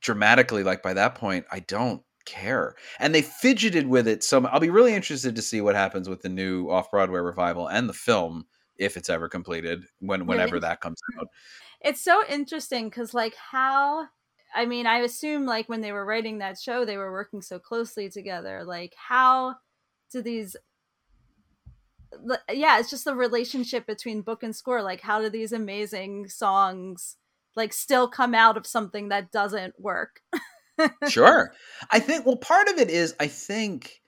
[0.00, 2.74] dramatically, like by that point, I don't care.
[2.98, 4.22] And they fidgeted with it.
[4.22, 7.68] So I'll be really interested to see what happens with the new off Broadway revival
[7.68, 10.60] and the film if it's ever completed when whenever really?
[10.68, 11.28] that comes out.
[11.80, 14.08] It's so interesting because like how
[14.52, 17.60] I mean, I assume like when they were writing that show, they were working so
[17.60, 18.64] closely together.
[18.64, 19.54] Like how
[20.10, 20.56] do these
[22.50, 24.82] yeah, it's just the relationship between book and score.
[24.82, 27.16] Like how do these amazing songs
[27.54, 30.20] like still come out of something that doesn't work?
[31.08, 31.52] sure.
[31.90, 34.00] I think, well, part of it is, I think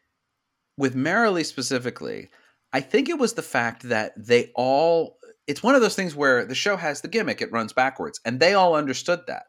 [0.77, 2.29] with Merrily specifically,
[2.73, 6.45] I think it was the fact that they all, it's one of those things where
[6.45, 9.45] the show has the gimmick, it runs backwards, and they all understood that.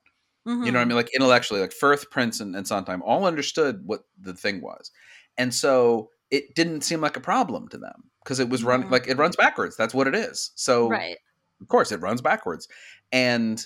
[0.47, 0.63] Mm-hmm.
[0.63, 0.89] You know what I mm-hmm.
[0.89, 0.97] mean?
[0.97, 4.91] Like intellectually, like Furth, Prince, and, and Sondheim all understood what the thing was.
[5.37, 8.93] And so it didn't seem like a problem to them because it was running, mm-hmm.
[8.93, 9.77] like it runs backwards.
[9.77, 10.51] That's what it is.
[10.55, 11.17] So, right.
[11.61, 12.67] of course, it runs backwards.
[13.11, 13.63] And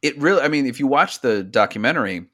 [0.00, 2.26] it really, I mean, if you watch the documentary,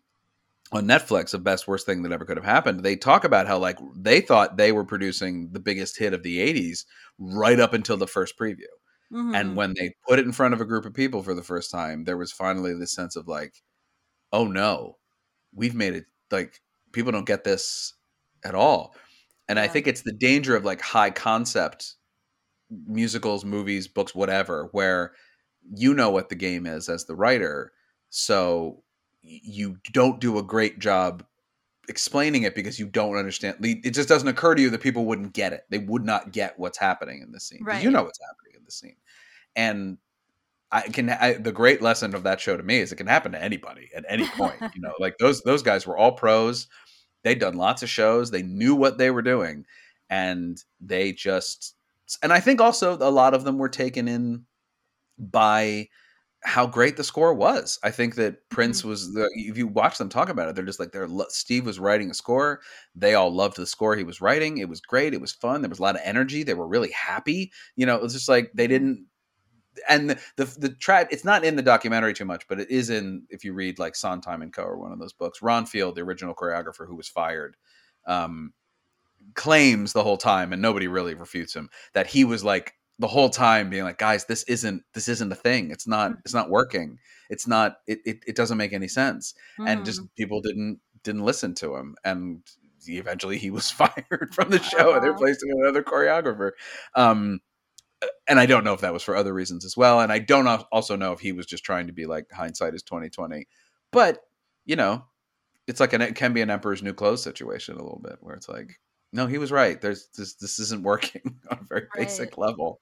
[0.73, 2.83] on Netflix of best worst thing that ever could have happened.
[2.83, 6.39] They talk about how like they thought they were producing the biggest hit of the
[6.39, 6.85] 80s
[7.19, 8.67] right up until the first preview.
[9.13, 9.35] Mm-hmm.
[9.35, 11.71] And when they put it in front of a group of people for the first
[11.71, 13.55] time, there was finally this sense of like,
[14.33, 14.99] oh no,
[15.55, 16.61] we've made it like
[16.93, 17.95] people don't get this
[18.45, 18.95] at all.
[19.49, 19.63] And yeah.
[19.63, 21.95] I think it's the danger of like high concept
[22.87, 25.13] musicals, movies, books, whatever, where
[25.75, 27.73] you know what the game is as the writer.
[28.11, 28.83] So
[29.23, 31.25] you don't do a great job
[31.89, 33.57] explaining it because you don't understand.
[33.63, 35.65] It just doesn't occur to you that people wouldn't get it.
[35.71, 37.65] They would not get what's happening in the scene.
[37.65, 37.83] Right.
[37.83, 38.97] You know what's happening in the scene,
[39.57, 39.99] and
[40.71, 41.11] I can.
[41.11, 43.91] I, the great lesson of that show to me is it can happen to anybody
[43.97, 44.61] at any point.
[44.75, 46.69] you know, like those those guys were all pros.
[47.25, 48.31] They'd done lots of shows.
[48.31, 49.65] They knew what they were doing,
[50.11, 51.75] and they just.
[52.23, 54.47] And I think also a lot of them were taken in
[55.19, 55.89] by
[56.45, 57.79] how great the score was.
[57.83, 58.89] I think that Prince mm-hmm.
[58.89, 61.79] was the if you watch them talk about it, they're just like they're Steve was
[61.79, 62.61] writing a score.
[62.95, 64.59] They all loved the score he was writing.
[64.59, 65.15] It was great.
[65.15, 65.63] It was fun.
[65.63, 66.43] There was a lot of energy.
[66.43, 67.53] They were really happy.
[67.77, 69.07] You know, it was just like they didn't
[69.89, 72.91] and the the, the track it's not in the documentary too much, but it is
[72.91, 74.63] in if you read like Sondheim and Co.
[74.63, 75.43] or one of those books.
[75.43, 77.57] Ron Field, the original choreographer who was fired,
[78.07, 78.53] um,
[79.35, 83.31] claims the whole time, and nobody really refutes him, that he was like the whole
[83.31, 86.99] time being like guys this isn't this isn't a thing it's not it's not working
[87.31, 89.69] it's not it it, it doesn't make any sense mm.
[89.69, 90.09] and just mm.
[90.17, 92.43] people didn't didn't listen to him and
[92.85, 96.51] he, eventually he was fired from the show and they replaced him with another choreographer
[96.95, 97.41] um
[98.27, 100.01] and I don't know if that was for other reasons as well.
[100.01, 102.83] And I don't also know if he was just trying to be like hindsight is
[102.83, 103.49] twenty twenty.
[103.91, 104.21] But
[104.65, 105.05] you know,
[105.67, 108.35] it's like an it can be an emperor's new clothes situation a little bit, where
[108.35, 108.81] it's like,
[109.13, 109.81] no, he was right.
[109.81, 112.07] There's this this isn't working on a very right.
[112.07, 112.81] basic level.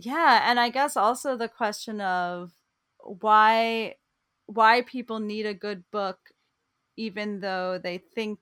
[0.00, 2.52] Yeah, and I guess also the question of
[2.98, 3.96] why
[4.46, 6.18] why people need a good book
[6.96, 8.40] even though they think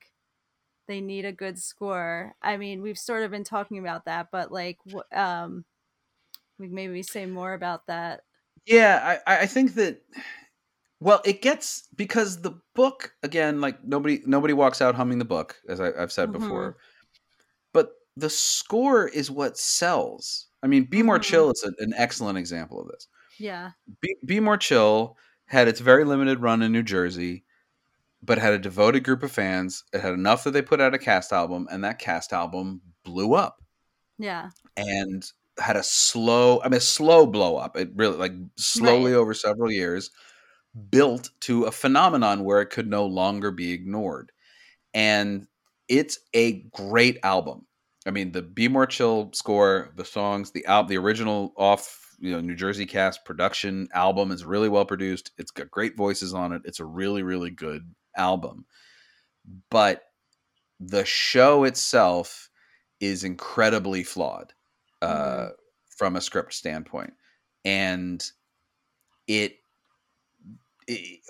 [0.87, 2.35] they need a good score.
[2.43, 4.79] I mean, we've sort of been talking about that, but like
[5.13, 5.65] um
[6.59, 8.23] we maybe say more about that.
[8.67, 10.03] Yeah, I I think that
[11.01, 15.57] well, it gets because the book again, like nobody nobody walks out humming the book,
[15.69, 16.41] as I, have said mm-hmm.
[16.43, 16.77] before.
[17.73, 20.48] But the score is what sells.
[20.63, 21.23] I mean, Be More mm-hmm.
[21.23, 23.07] Chill is a, an excellent example of this.
[23.39, 23.71] Yeah.
[24.01, 25.17] Be, Be More Chill
[25.47, 27.45] had its very limited run in New Jersey,
[28.23, 29.85] but had a devoted group of fans.
[29.93, 33.35] It had enough that they put out a cast album, and that cast album blew
[33.35, 33.63] up.
[34.19, 34.51] Yeah.
[34.77, 35.25] And
[35.59, 37.77] had a slow, I mean, a slow blow up.
[37.77, 39.19] It really, like, slowly right.
[39.19, 40.11] over several years,
[40.91, 44.33] built to a phenomenon where it could no longer be ignored.
[44.93, 45.47] And
[45.89, 47.67] it's a great album.
[48.09, 52.33] I mean, the Be More Chill score, the songs, the album, the original off you
[52.33, 55.33] know New Jersey cast production album is really well produced.
[55.37, 56.63] It's got great voices on it.
[56.65, 58.65] It's a really really good album.
[59.71, 60.05] But
[60.81, 62.49] the show itself
[62.99, 64.55] is incredibly flawed
[65.03, 65.53] uh, mm-hmm.
[65.91, 67.13] from a script standpoint,
[67.65, 68.25] and
[69.27, 69.59] it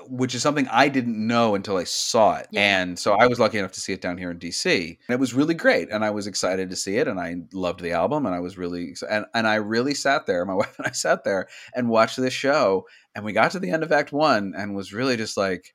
[0.09, 2.47] which is something I didn't know until I saw it.
[2.51, 2.81] Yeah.
[2.81, 4.87] And so I was lucky enough to see it down here in DC.
[4.87, 5.91] And it was really great.
[5.91, 7.09] And I was excited to see it.
[7.09, 8.25] And I loved the album.
[8.25, 11.25] And I was really, and, and I really sat there, my wife and I sat
[11.25, 12.87] there and watched this show.
[13.15, 15.75] And we got to the end of Act One and was really just like,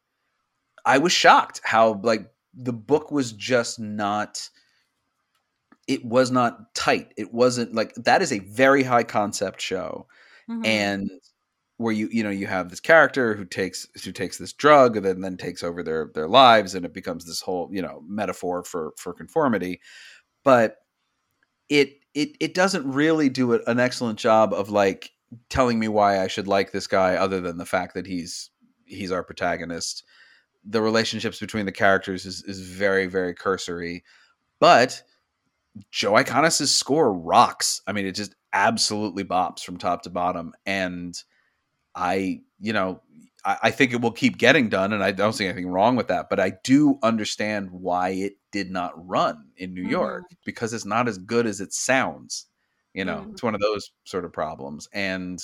[0.86, 4.50] I was shocked how, like, the book was just not
[5.88, 7.14] it was not tight.
[7.18, 10.08] It wasn't like that is a very high concept show,
[10.50, 10.66] mm-hmm.
[10.66, 11.10] and
[11.84, 15.06] where you you know you have this character who takes who takes this drug and
[15.06, 18.64] then, then takes over their their lives and it becomes this whole you know metaphor
[18.64, 19.80] for for conformity
[20.44, 20.78] but
[21.70, 25.12] it it it doesn't really do an excellent job of like
[25.50, 28.50] telling me why I should like this guy other than the fact that he's
[28.86, 30.04] he's our protagonist
[30.66, 34.04] the relationships between the characters is is very very cursory
[34.60, 35.04] but
[35.92, 37.82] Joe Iconis' score rocks.
[37.88, 40.54] I mean, it just absolutely bops from top to bottom.
[40.66, 41.16] And
[41.96, 43.02] I, you know,
[43.46, 46.08] I, I, think it will keep getting done, and I don't see anything wrong with
[46.08, 46.28] that.
[46.30, 49.92] But I do understand why it did not run in New mm-hmm.
[49.92, 52.48] York because it's not as good as it sounds.
[52.94, 53.32] You know, mm-hmm.
[53.32, 54.88] it's one of those sort of problems.
[54.94, 55.44] And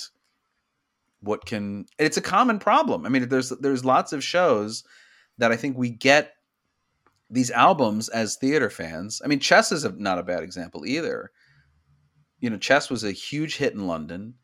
[1.20, 3.06] what can it's a common problem.
[3.06, 4.84] I mean, there's there's lots of shows
[5.38, 6.34] that I think we get
[7.28, 9.22] these albums as theater fans.
[9.24, 11.30] I mean, Chess is a, not a bad example either.
[12.40, 14.34] You know, Chess was a huge hit in London,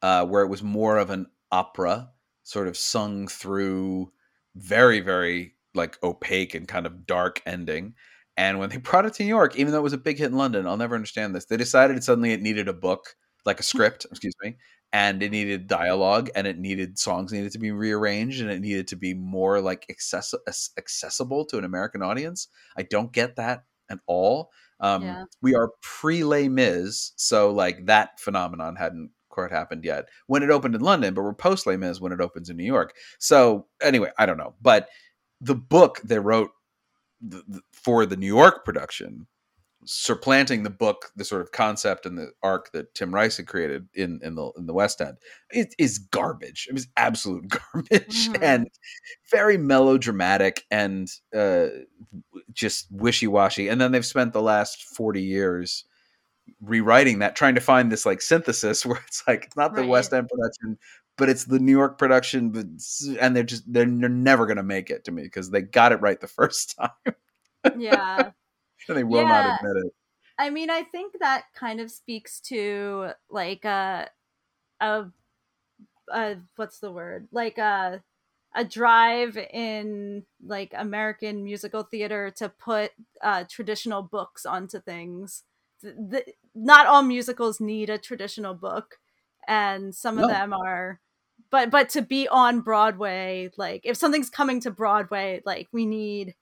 [0.00, 2.10] uh, where it was more of an opera,
[2.42, 4.10] sort of sung through,
[4.56, 7.94] very, very like opaque and kind of dark ending.
[8.36, 10.30] And when they brought it to New York, even though it was a big hit
[10.30, 11.44] in London, I'll never understand this.
[11.44, 14.56] They decided suddenly it needed a book, like a script, excuse me,
[14.92, 18.88] and it needed dialogue and it needed songs needed to be rearranged and it needed
[18.88, 20.34] to be more like access-
[20.76, 22.48] accessible to an American audience.
[22.76, 24.50] I don't get that at all.
[24.80, 25.24] Um, yeah.
[25.40, 30.50] We are pre Les Mis, so like that phenomenon hadn't quite happened yet when it
[30.50, 32.94] opened in London, but we're post Les Mis when it opens in New York.
[33.18, 34.88] So anyway, I don't know, but
[35.40, 36.50] the book they wrote
[37.28, 39.26] th- th- for the New York production
[39.84, 43.88] supplanting the book, the sort of concept and the arc that Tim Rice had created
[43.94, 45.16] in in the in the West End,
[45.50, 46.66] it is garbage.
[46.68, 48.42] It was absolute garbage mm-hmm.
[48.42, 48.68] and
[49.30, 51.68] very melodramatic and uh,
[52.52, 53.68] just wishy washy.
[53.68, 55.84] And then they've spent the last forty years
[56.60, 59.90] rewriting that, trying to find this like synthesis where it's like it's not the right.
[59.90, 60.78] West End production,
[61.16, 62.50] but it's the New York production.
[62.50, 62.66] But
[63.20, 65.92] and they're just they're, they're never going to make it to me because they got
[65.92, 67.14] it right the first time.
[67.78, 68.30] yeah,
[68.88, 69.28] and they will yeah.
[69.28, 69.92] not admit it.
[70.38, 74.08] I mean, I think that kind of speaks to like a,
[74.80, 75.04] a,
[76.10, 77.28] a what's the word?
[77.30, 78.02] Like a,
[78.54, 85.44] a drive in like American musical theater to put uh, traditional books onto things
[85.82, 88.98] the, not all musicals need a traditional book
[89.48, 90.28] and some of no.
[90.28, 91.00] them are
[91.50, 96.34] but but to be on broadway like if something's coming to broadway like we need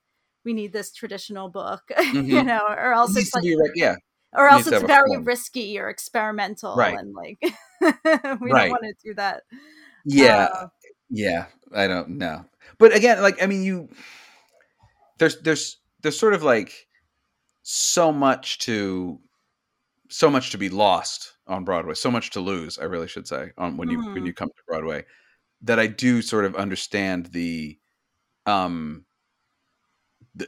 [0.45, 2.29] we need this traditional book mm-hmm.
[2.29, 3.95] you know or else it it's like, like, yeah
[4.33, 6.97] or else it's very risky or experimental right.
[6.97, 8.69] and like we right.
[8.69, 9.43] don't want to do that
[10.05, 10.67] yeah uh,
[11.09, 12.45] yeah i don't know
[12.77, 13.89] but again like i mean you
[15.17, 16.87] there's there's there's sort of like
[17.63, 19.19] so much to
[20.11, 22.77] so much to be lost on Broadway, so much to lose.
[22.77, 24.05] I really should say on when you mm.
[24.05, 24.25] when mm-hmm.
[24.27, 25.05] you come to Broadway,
[25.61, 27.79] that I do sort of understand the,
[28.45, 29.05] um,
[30.35, 30.47] the,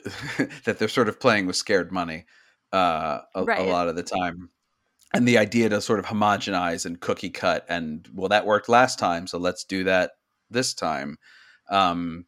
[0.65, 2.25] that they're sort of playing with scared money,
[2.71, 3.59] uh, a, right.
[3.59, 4.49] a lot of the time,
[5.13, 8.99] and the idea to sort of homogenize and cookie cut and well that worked last
[8.99, 10.11] time, so let's do that
[10.49, 11.17] this time.
[11.69, 12.25] Um,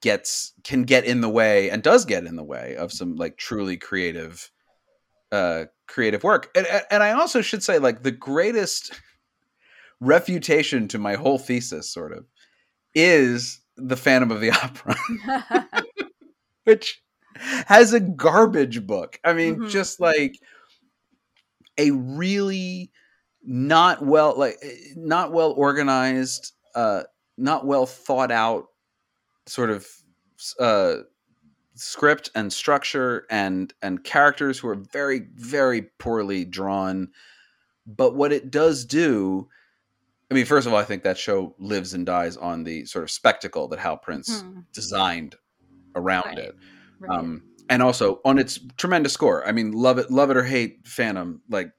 [0.00, 3.36] gets can get in the way and does get in the way of some like
[3.36, 4.52] truly creative
[5.32, 6.50] uh, creative work.
[6.54, 8.92] And, and I also should say, like, the greatest
[10.00, 12.24] refutation to my whole thesis, sort of,
[12.94, 14.96] is the Phantom of the Opera,
[16.64, 17.02] which
[17.34, 19.18] has a garbage book.
[19.24, 19.68] I mean, mm-hmm.
[19.68, 20.38] just like
[21.76, 22.90] a really
[23.42, 24.56] not well, like,
[24.96, 27.02] not well organized, uh,
[27.36, 28.66] not well thought out
[29.46, 29.86] sort of
[30.58, 30.96] uh
[31.80, 37.08] script and structure and and characters who are very very poorly drawn
[37.86, 39.48] but what it does do
[40.30, 43.02] i mean first of all i think that show lives and dies on the sort
[43.02, 44.60] of spectacle that hal prince mm-hmm.
[44.74, 45.36] designed
[45.96, 46.38] around right.
[46.38, 46.56] it
[46.98, 47.18] right.
[47.18, 50.86] Um, and also on its tremendous score i mean love it love it or hate
[50.86, 51.72] phantom like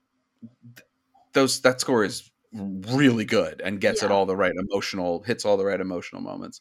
[1.33, 4.07] those that score is really good and gets yeah.
[4.07, 6.59] at all the right emotional hits all the right emotional moments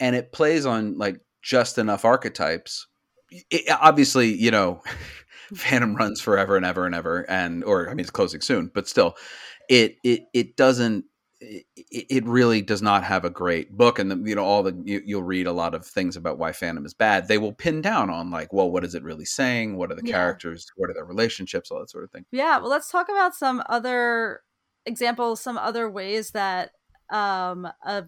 [0.00, 2.86] and it plays on like just enough archetypes.
[3.30, 4.82] It, obviously, you know,
[5.54, 8.88] Phantom runs forever and ever and ever, and or I mean, it's closing soon, but
[8.88, 9.16] still,
[9.68, 11.04] it it it doesn't.
[11.40, 14.76] It, it really does not have a great book, and the, you know all the
[14.84, 17.28] you, you'll read a lot of things about why Phantom is bad.
[17.28, 19.76] They will pin down on like, well, what is it really saying?
[19.76, 20.14] What are the yeah.
[20.14, 20.66] characters?
[20.76, 21.70] What are their relationships?
[21.70, 22.26] All that sort of thing.
[22.32, 24.40] Yeah, well, let's talk about some other
[24.84, 26.72] examples, some other ways that
[27.10, 28.04] um a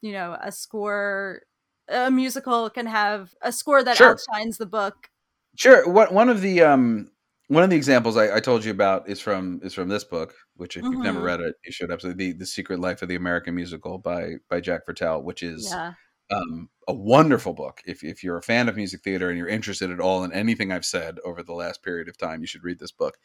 [0.00, 1.42] you know a score
[1.88, 4.10] a musical can have a score that sure.
[4.10, 5.10] outshines the book.
[5.56, 5.88] Sure.
[5.88, 7.10] What one of the um
[7.48, 10.34] one of the examples I, I, told you about is from is from this book,
[10.56, 10.92] which if mm-hmm.
[10.92, 11.26] you've never mm-hmm.
[11.26, 14.60] read it, you should absolutely the the Secret Life of the American Musical by by
[14.60, 15.94] Jack Viertel, which is yeah.
[16.30, 17.80] um, a wonderful book.
[17.86, 20.70] If if you're a fan of music theater and you're interested at all in anything
[20.70, 23.16] I've said over the last period of time, you should read this book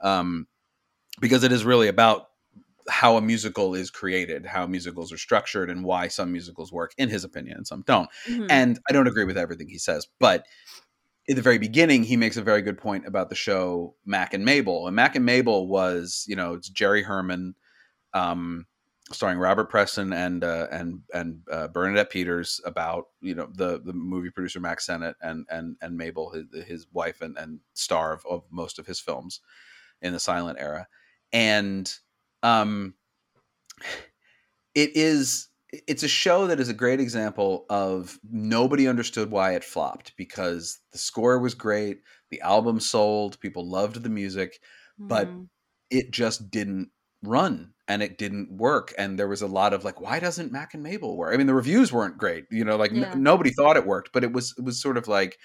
[0.00, 0.46] um,
[1.20, 2.28] because it is really about
[2.88, 7.08] how a musical is created, how musicals are structured, and why some musicals work, in
[7.08, 8.08] his opinion, and some don't.
[8.28, 8.46] Mm-hmm.
[8.50, 10.46] And I don't agree with everything he says, but
[11.26, 14.44] in the very beginning, he makes a very good point about the show Mack and
[14.44, 14.86] Mabel.
[14.86, 17.54] And Mack and Mabel was, you know, it's Jerry Herman,
[18.12, 18.66] um,
[19.10, 23.92] starring Robert Preston and uh, and and uh, Bernadette Peters about you know the the
[23.92, 28.24] movie producer Mack Sennett and and and Mabel, his, his wife and, and star of,
[28.28, 29.40] of most of his films
[30.00, 30.88] in the silent era,
[31.32, 31.92] and
[32.42, 32.94] um,
[34.74, 39.64] it is it's a show that is a great example of nobody understood why it
[39.64, 44.60] flopped because the score was great, the album sold, people loved the music,
[45.00, 45.08] mm.
[45.08, 45.44] but mm-hmm.
[45.90, 46.90] it just didn't
[47.22, 50.74] run and it didn't work and there was a lot of like why doesn't Mack
[50.74, 51.32] and Mabel work?
[51.32, 53.12] I mean the reviews weren't great, you know, like yeah.
[53.12, 55.38] n- nobody thought it worked, but it was it was sort of like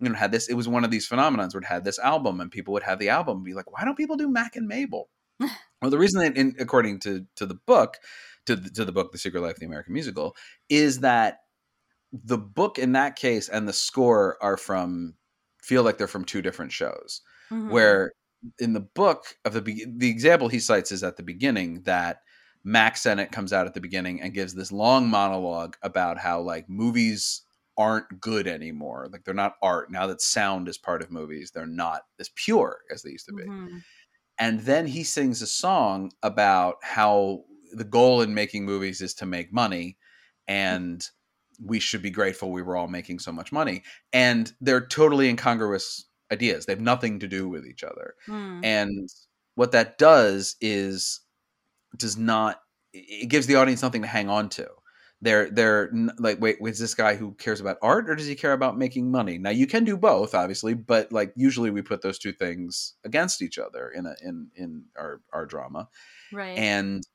[0.00, 2.40] you know had this it was one of these phenomenons where it had this album
[2.40, 5.08] and people would have the album be like why don't people do Mack and Mabel?
[5.80, 7.98] Well the reason that in, according to to the book
[8.46, 10.36] to the, to the book The Secret Life of the American Musical
[10.68, 11.38] is that
[12.12, 15.14] the book in that case and the score are from
[15.62, 17.70] feel like they're from two different shows mm-hmm.
[17.70, 18.12] where
[18.58, 22.18] in the book of the the example he cites is at the beginning that
[22.64, 26.68] Mack Sennett comes out at the beginning and gives this long monologue about how like
[26.68, 27.42] movies
[27.78, 31.66] aren't good anymore like they're not art now that sound is part of movies they're
[31.66, 33.78] not as pure as they used to be mm-hmm.
[34.38, 39.26] And then he sings a song about how the goal in making movies is to
[39.26, 39.96] make money
[40.48, 41.06] and
[41.64, 43.82] we should be grateful we were all making so much money.
[44.12, 46.66] And they're totally incongruous ideas.
[46.66, 48.14] They have nothing to do with each other.
[48.26, 48.60] Hmm.
[48.64, 49.08] and
[49.54, 51.20] what that does is
[51.96, 52.60] does not
[52.94, 54.66] it gives the audience something to hang on to
[55.22, 58.52] they're they're like wait is this guy who cares about art or does he care
[58.52, 59.38] about making money?
[59.38, 63.40] Now you can do both obviously but like usually we put those two things against
[63.40, 65.88] each other in a in in our our drama.
[66.32, 66.58] Right.
[66.58, 67.06] And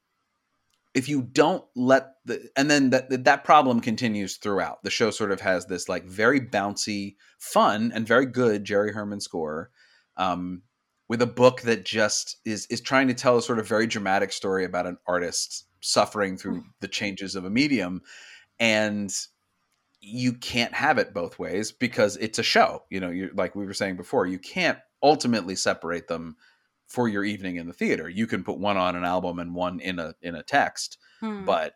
[0.95, 4.81] if you don't let the and then that that problem continues throughout.
[4.83, 9.19] The show sort of has this like very bouncy fun and very good jerry herman
[9.19, 9.69] score
[10.15, 10.63] um,
[11.09, 14.31] with a book that just is is trying to tell a sort of very dramatic
[14.31, 16.67] story about an artist suffering through hmm.
[16.79, 18.01] the changes of a medium
[18.59, 19.13] and
[19.99, 23.65] you can't have it both ways because it's a show you know you like we
[23.65, 26.35] were saying before you can't ultimately separate them
[26.87, 28.09] for your evening in the theater.
[28.09, 31.45] You can put one on an album and one in a in a text, hmm.
[31.45, 31.73] but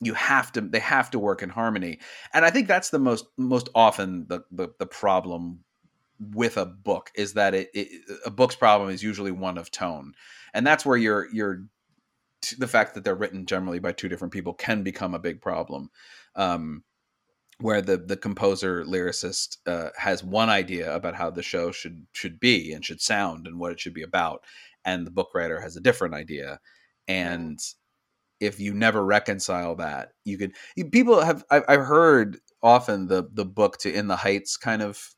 [0.00, 2.00] you have to they have to work in harmony.
[2.32, 5.60] And I think that's the most most often the the, the problem
[6.32, 7.88] with a book is that it, it,
[8.24, 10.14] a book's problem is usually one of tone.
[10.54, 11.64] And that's where your your
[12.50, 15.90] the fact that they're written generally by two different people can become a big problem.
[16.36, 16.84] Um,
[17.60, 22.40] where the the composer lyricist uh, has one idea about how the show should should
[22.40, 24.44] be and should sound and what it should be about
[24.84, 26.58] and the book writer has a different idea
[27.08, 27.60] and
[28.40, 33.28] if you never reconcile that you could you, people have I've, I've heard often the
[33.32, 35.14] the book to in the heights kind of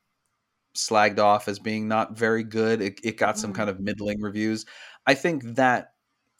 [0.77, 3.73] slagged off as being not very good it, it got some kind mm.
[3.73, 4.67] of middling reviews
[5.07, 5.93] i think that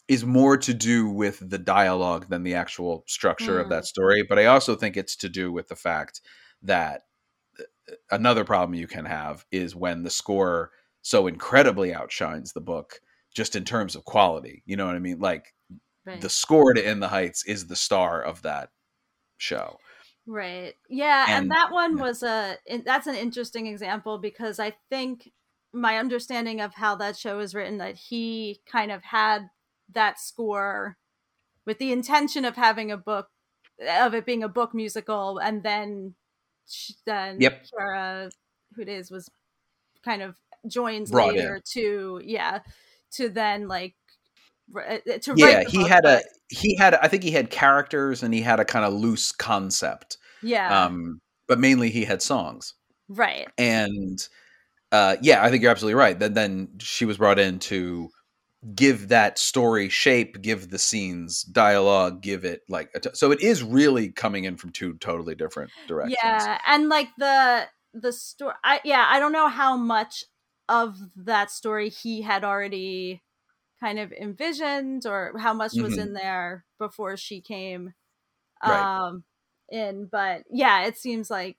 [0.09, 3.61] is more to do with the dialogue than the actual structure mm.
[3.61, 3.87] of that mm.
[3.87, 4.23] story.
[4.23, 6.21] But I also think it's to do with the fact
[6.63, 7.03] that
[7.59, 10.71] uh, another problem you can have is when the score
[11.03, 13.01] so incredibly outshines the book
[13.35, 14.63] just in terms of quality.
[14.65, 15.19] You know what I mean?
[15.19, 15.55] Like
[16.05, 16.21] right.
[16.21, 18.71] the score to In the Heights is the star of that
[19.39, 19.79] show.
[20.27, 20.75] Right.
[20.89, 22.03] Yeah, and, and that one yeah.
[22.03, 25.31] was a that's an interesting example because I think
[25.73, 29.49] my understanding of how that show was written that he kind of had
[29.93, 30.97] that score
[31.65, 33.29] with the intention of having a book
[33.89, 36.15] of it being a book musical and then
[37.05, 37.65] then yep.
[38.75, 39.31] Who it is was
[40.05, 41.63] kind of joins Brought later in.
[41.73, 42.61] to yeah
[43.13, 43.95] to then like
[44.77, 48.41] uh, to yeah he had a he had i think he had characters and he
[48.41, 52.75] had a kind of loose concept yeah um but mainly he had songs
[53.09, 54.29] right and
[54.91, 58.09] uh yeah i think you're absolutely right then then she was brought in to
[58.75, 64.11] give that story shape, give the scenes dialogue, give it like so it is really
[64.11, 66.19] coming in from two totally different directions.
[66.23, 70.25] Yeah, and like the the story I yeah, I don't know how much
[70.69, 73.23] of that story he had already
[73.81, 76.01] kind of envisioned or how much was mm-hmm.
[76.01, 77.93] in there before she came
[78.65, 79.07] right.
[79.09, 79.25] um
[79.71, 81.57] in but yeah, it seems like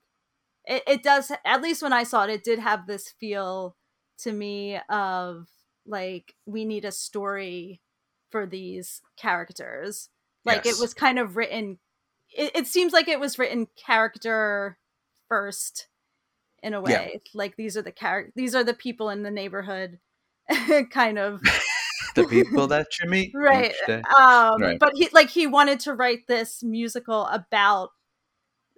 [0.65, 3.75] it, it does at least when I saw it it did have this feel
[4.19, 5.47] to me of
[5.87, 7.81] like we need a story
[8.29, 10.09] for these characters.
[10.45, 10.77] Like Yes.
[10.77, 11.79] it was kind of written
[12.35, 14.77] it, it seems like it was written character
[15.29, 15.87] first
[16.61, 16.83] in a Yeah.
[17.01, 17.21] way.
[17.33, 19.99] Like these are the char- these are the people in the neighborhood
[20.91, 21.41] kind of
[22.15, 23.73] the people that you meet right
[24.17, 24.79] um Right.
[24.79, 27.89] but he like he wanted to write this musical about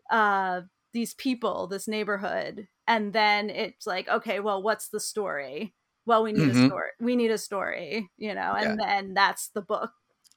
[0.10, 0.62] uh
[0.94, 5.76] these people this neighborhood and then it's like okay well what's the story
[6.10, 6.64] well we need Mhm.
[6.64, 9.92] a story we need a story you know and then that's the book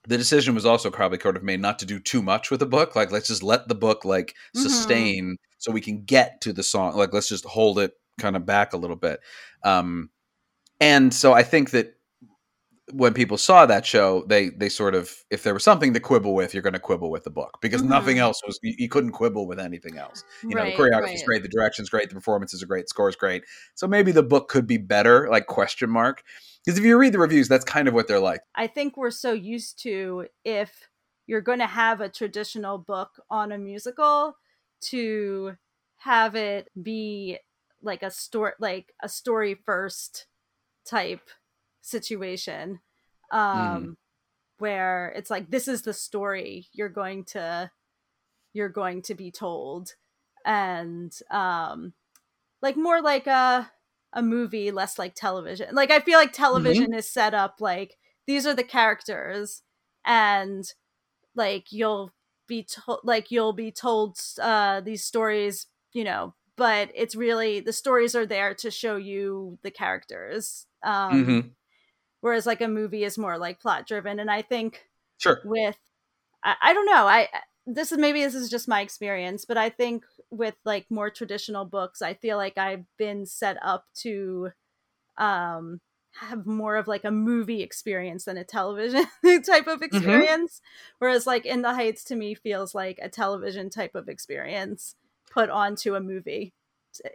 [0.09, 2.67] the decision was also probably sort of made not to do too much with the
[2.67, 2.97] book.
[2.97, 4.61] Like, let's just let the book like Mhm.
[4.61, 6.97] sustain so we can get to the song.
[6.97, 9.21] Like, let's just hold it kind of back a little bit.
[9.63, 10.11] Um,
[10.81, 11.95] and so I think that
[12.93, 16.35] when people saw that show, they they sort of if there was something to quibble
[16.35, 18.21] with, you're going to quibble with the book because nothing Mhm.
[18.21, 18.59] else was.
[18.63, 20.25] You, you couldn't quibble with anything else.
[20.43, 21.25] You right, know, the choreography's right.
[21.27, 23.45] great, the direction's great, the performances are great, the score's great.
[23.75, 25.29] So maybe the book could be better.
[25.31, 26.23] Like question mark.
[26.65, 28.43] Because if you read the reviews, that's kind of what they're like.
[28.55, 30.89] I think we're so used to if
[31.27, 34.37] you're going to have a traditional book on a musical
[34.83, 35.57] to
[35.97, 37.39] have it be
[37.81, 40.27] like a story like a story first
[40.85, 41.29] type
[41.83, 42.81] situation
[43.33, 43.97] um
[44.59, 47.71] where it's like this is the story you're going to
[48.53, 49.95] you're going to be told.
[50.45, 51.95] And um
[52.63, 53.73] like more like a
[54.15, 55.75] a movie less like television.
[55.75, 59.63] Like i feel like television is set up like these are the characters
[60.05, 60.65] and
[61.35, 62.13] like you'll
[62.49, 67.73] be told like you'll be told uh these stories you know but it's really the
[67.73, 71.55] stories are there to show you the characters um Mhm.
[72.23, 75.43] Whereas like a movie is more like plot driven and i think Sure.
[75.45, 75.79] with
[76.45, 77.29] I, I don't know i
[77.67, 81.67] this is maybe this is just my experience but i think with like more traditional
[81.67, 84.51] books i feel like i've been set up to
[85.19, 85.81] um
[86.15, 89.05] have more of like a movie experience than a television
[89.47, 90.61] type of experience
[90.99, 94.97] whereas like in the heights to me feels like a television type of experience
[95.31, 96.53] put onto a movie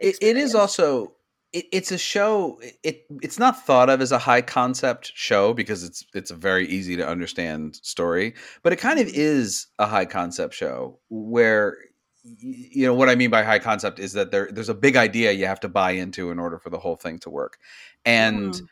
[0.00, 1.12] It, it is also
[1.52, 2.60] it, it's a show.
[2.82, 6.66] It it's not thought of as a high concept show because it's it's a very
[6.68, 11.76] easy to understand story, but it kind of is a high concept show where
[12.22, 15.32] you know what I mean by high concept is that there there's a big idea
[15.32, 17.58] you have to buy into in order for the whole thing to work,
[18.04, 18.68] and Mhm.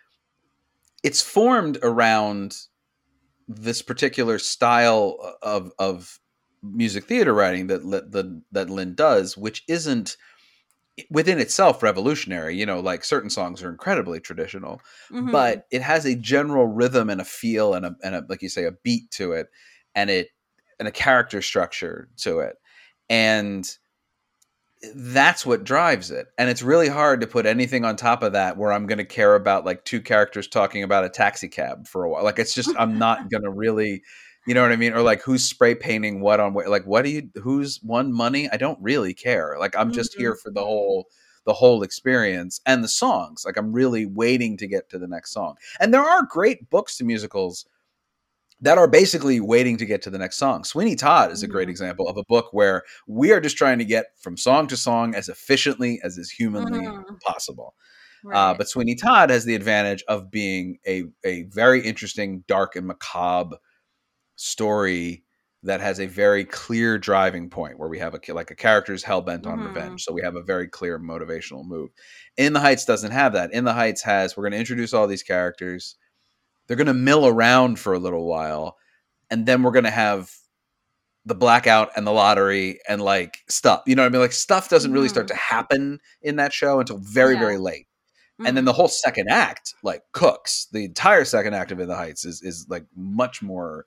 [1.02, 2.58] it's formed around
[3.48, 6.18] this particular style of of
[6.62, 10.16] music theater writing that that that Lin does, which isn't
[11.11, 12.57] within itself revolutionary.
[12.57, 14.80] You know, like certain songs are incredibly traditional,
[15.11, 15.30] Mhm.
[15.32, 18.49] but it has a general rhythm and a feel and a and a like you
[18.49, 19.49] say a beat to it,
[19.94, 20.28] and it
[20.78, 22.57] and a character structure to it,
[23.11, 23.76] and
[24.94, 26.28] that's what drives it.
[26.38, 29.05] And it's really hard to put anything on top of that where I'm going to
[29.05, 32.24] care about like two characters talking about a taxi cab for a while.
[32.24, 34.03] Like it's just I'm not going to really,
[34.47, 34.92] you know what I mean?
[34.94, 36.68] Or like who's spray painting what on what?
[36.68, 37.30] Like what do you?
[37.42, 38.49] Who's won money?
[38.51, 39.57] I don't really care.
[39.59, 40.18] Like I'm just Mhm.
[40.20, 41.09] here for the whole
[41.44, 43.44] the whole experience and the songs.
[43.47, 45.55] Like I'm really waiting to get to the next song.
[45.80, 47.66] And there are great books to musicals
[48.61, 50.64] that are basically waiting to get to the next song.
[50.64, 51.72] Sweeney Todd is a great Mhm.
[51.72, 55.14] example of a book where we are just trying to get from song to song
[55.14, 57.20] as efficiently as is humanly Mhm.
[57.20, 57.74] possible.
[58.32, 62.86] Uh, but Sweeney Todd has the advantage of being a a very interesting, dark and
[62.88, 63.57] macabre
[64.37, 65.24] story
[65.62, 69.03] that has a very clear driving point where we have a like a character is
[69.03, 69.66] hell bent on Mhm.
[69.68, 71.91] revenge, so we have a very clear motivational move.
[72.37, 73.53] In the Heights doesn't have that.
[73.53, 75.97] In the Heights has we're going to introduce all these characters.
[76.66, 78.76] They're going to mill around for a little while,
[79.30, 80.30] and then we're going to have
[81.26, 83.82] the blackout and the lottery and like stuff.
[83.87, 84.20] You know what I mean?
[84.22, 85.30] Like stuff doesn't really start Mhm.
[85.30, 87.41] to happen in that show until very Yeah.
[87.41, 87.87] very late
[88.45, 88.66] and then Mhm.
[88.66, 92.43] the whole second act like cooks the entire second act of in the heights is
[92.43, 93.87] is like much more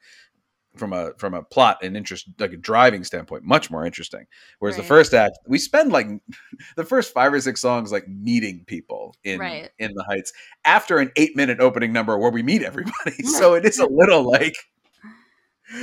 [0.79, 4.25] from a from a plot and interest like a driving standpoint much more interesting.
[4.59, 6.07] Whereas the first act we spend like
[6.75, 9.69] the first five or six songs like meeting people in Right.
[9.77, 10.33] in the heights
[10.65, 12.93] after an eight minute opening number where we meet everybody.
[13.23, 14.55] So it is a little like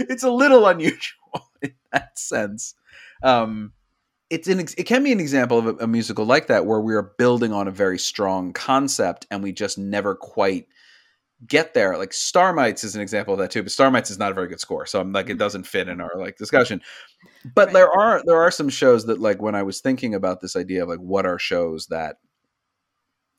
[0.09, 1.21] it's a little unusual
[1.63, 2.75] in that sense.
[3.23, 3.73] Um
[4.29, 6.95] it's an it can be an example of a, a musical like that where we
[6.95, 10.67] are building on a very strong concept and we just never quite
[11.47, 14.35] get there like starmites is an example of that too but starmites is not a
[14.35, 15.39] very good score so i'm like it mm-hmm.
[15.39, 16.81] doesn't fit in our like discussion
[17.55, 17.75] but Right.
[17.75, 20.83] there are there are some shows that like when i was thinking about this idea
[20.83, 22.17] of like what are shows that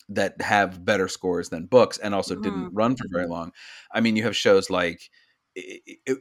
[0.09, 2.75] that have better scores than books and also didn't mm-hmm.
[2.75, 3.33] run for very mm-hmm.
[3.33, 3.51] long
[3.93, 5.09] i mean you have shows like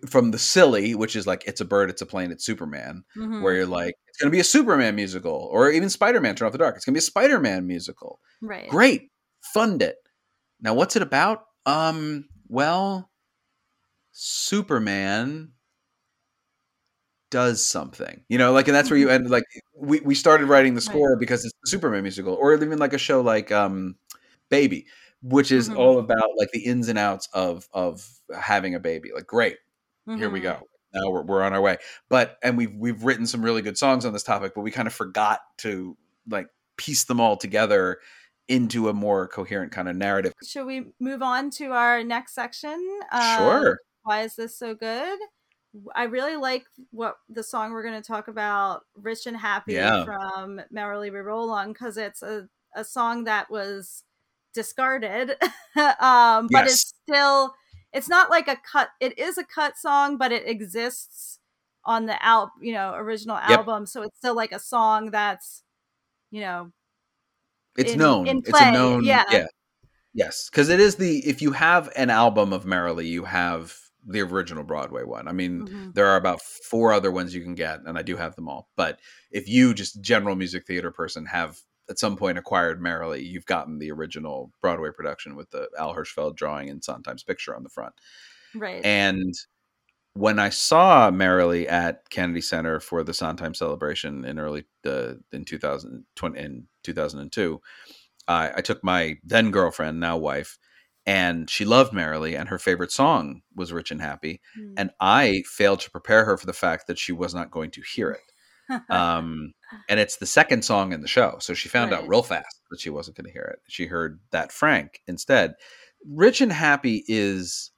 [0.09, 3.43] from the silly which is like it's a bird it's a plane it's superman Mhm.
[3.43, 6.47] where you're like, it's going to be a Superman musical, or even Spider Man Turn
[6.47, 6.75] Off the Dark.
[6.77, 8.21] It's going to be a Spider Man musical.
[8.41, 8.67] right.
[8.71, 9.11] Great,
[9.53, 9.97] fund it.
[10.61, 11.46] Now, what's it about?
[11.67, 13.11] Um, well,
[14.11, 15.53] Superman
[17.31, 19.11] does something, you know, like, and that's where you Mhm.
[19.11, 19.31] end.
[19.31, 19.45] Like,
[19.77, 20.93] we we started writing the Right.
[20.93, 23.97] score because it's the Superman musical, or even like a show like um,
[24.51, 24.87] Baby,
[25.23, 25.77] which is Mhm.
[25.77, 28.09] all about like the ins and outs of of
[28.39, 29.11] having a baby.
[29.15, 29.59] Like, great,
[30.17, 30.61] here we go.
[30.95, 31.79] Now we're, we're on our way.
[32.11, 34.89] But and we've we've written some really good songs on this topic, but we kind
[34.89, 35.97] of forgot to
[36.31, 36.49] like
[36.79, 37.99] piece them all together
[38.49, 40.33] into a more coherent kind of narrative.
[40.45, 43.01] Should we move on to our next section?
[43.13, 43.79] Um, Sure.
[44.03, 45.19] Why is this so good?
[45.95, 50.05] I really like what the song we're going to talk about, "Rich and Happy" Yeah.
[50.05, 54.05] from "Merrily We Roll On," because it's a a song that was
[54.55, 55.37] discarded,
[56.01, 57.55] um, but it's still
[57.93, 58.91] it's not like a cut.
[59.01, 61.41] It is a cut song, but it exists
[61.85, 63.61] on the al you know original Yep.
[63.61, 65.63] album, so it's still like a song that's
[66.31, 66.73] you know
[67.79, 68.27] It's in- known.
[68.27, 69.05] in it's a known.
[69.05, 69.25] yeah.
[69.31, 69.47] Yeah.
[70.15, 73.75] Yes, because it is the if you have an album of Merrily, you have
[74.07, 75.29] the original Broadway one.
[75.29, 75.95] I mean, Mhm.
[75.95, 78.71] there are about four other ones you can get, and I do have them all.
[78.77, 79.01] But
[79.31, 81.59] if you just general music theater person have
[81.91, 86.35] at some point acquired Merrily, you've gotten the original Broadway production with the Al Hirschfeld
[86.37, 87.95] drawing and Sondheim's picture on the front.
[88.55, 88.83] right.
[88.85, 89.35] And
[90.17, 95.45] when I saw Merrily at Kennedy Center for the Sondheim celebration in early uh, in
[95.45, 97.61] 2020 in 2002,
[98.27, 100.59] I, I took my then girlfriend, now wife,
[101.05, 104.75] and she loved Merrily, and her favorite song was "Rich and Happy." Mm.
[104.77, 107.83] And I failed to prepare her for the fact that she was not going to
[107.83, 108.21] hear it.
[108.91, 109.53] Um,
[109.89, 112.81] and it's the second song in the show, so she found out real fast that
[112.81, 113.61] she wasn't going to hear it.
[113.69, 115.55] She heard that Frank instead.
[116.05, 117.71] "Rich and Happy" is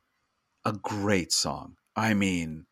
[0.64, 1.78] a great song.
[1.99, 2.64] I mean,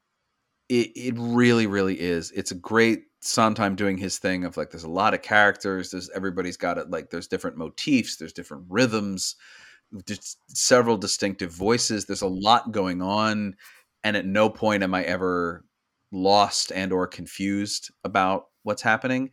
[0.68, 2.30] it it really really is.
[2.30, 5.90] It's a great Sondheim doing his thing of like there's a lot of characters.
[5.90, 8.16] There's everybody's got it like there's different motifs.
[8.16, 9.34] There's different rhythms.
[10.06, 12.06] Just several distinctive voices.
[12.06, 13.56] There's a lot going on,
[14.04, 15.64] and at no point am I ever
[16.12, 19.30] lost and or confused about what's happening.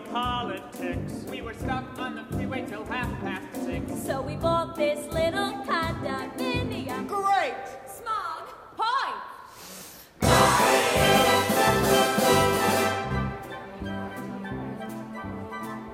[0.00, 1.12] Studio politics.
[1.30, 4.02] We were stuck on the freeway till half past six.
[4.02, 7.06] So we bought this little condominium.
[7.08, 7.54] Great!
[7.86, 9.16] Smog point.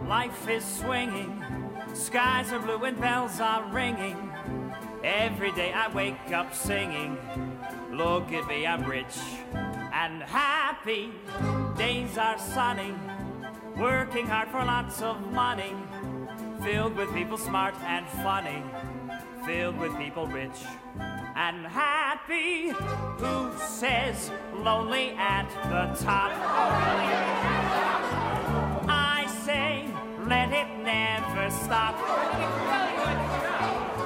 [0.09, 1.43] Life is swinging,
[1.95, 4.33] skies are blue and bells are ringing.
[5.03, 7.19] Every day I wake up singing.
[7.93, 9.17] Look at me, I'm rich
[9.93, 11.13] and happy.
[11.77, 12.95] Days are sunny,
[13.77, 15.75] working hard for lots of money.
[16.63, 18.63] Filled with people smart and funny.
[19.45, 20.65] Filled with people rich
[21.37, 22.71] and happy.
[23.19, 26.33] Who says lonely at the top?
[28.89, 29.87] I say,
[30.27, 31.95] let it never stop.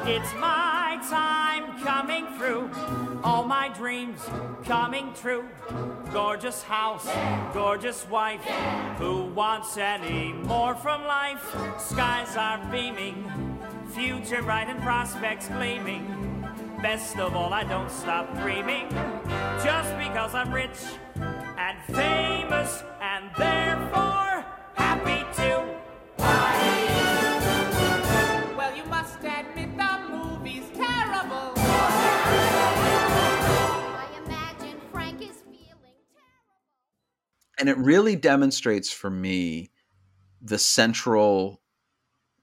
[0.07, 3.10] It's my time coming through.
[3.23, 4.19] All my dreams
[4.65, 5.47] coming true.
[6.11, 7.07] Gorgeous house,
[7.53, 8.43] gorgeous wife.
[8.99, 11.45] Who wants any more from life?
[11.79, 13.59] Skies are beaming,
[13.89, 16.47] future bright and prospects gleaming.
[16.81, 18.89] Best of all, I don't stop dreaming.
[19.63, 20.79] Just because I'm rich
[21.59, 25.80] and famous and therefore happy too.
[37.61, 39.71] And it really demonstrates for me
[40.43, 41.61] the central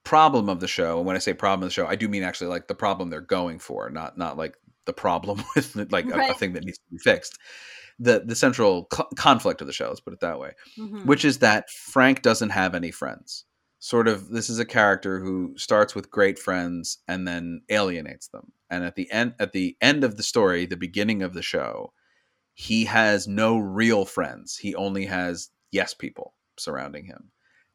[0.03, 2.23] problem of the show and when i say problem of the show i do mean
[2.23, 4.55] actually like the problem they're going for not not like
[4.85, 7.37] the problem with like a- a, thing that needs to be fixed.
[7.99, 11.05] The the central co- conflict of the show let's put it that way Mhm.
[11.05, 13.43] which is that frank doesn't have any friends.
[13.79, 18.53] Sort of this is a character who starts with great friends and then alienates them.
[18.69, 21.91] And at the end at the end of the story the beginning of the show
[22.59, 24.57] he has no real friends.
[24.57, 27.29] He only has yes people surrounding him.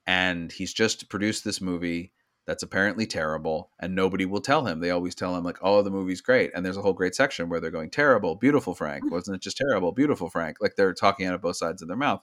[0.08, 2.12] And he's just produced this movie
[2.48, 4.80] that's apparently terrible and nobody will tell him.
[4.80, 6.50] They always tell him like oh the movie's great.
[6.52, 9.08] And there's a whole great section where they're going terrible beautiful frank.
[9.08, 10.56] Wasn't it just terrible beautiful frank?
[10.60, 12.22] Like they're talking out of both sides of their mouth.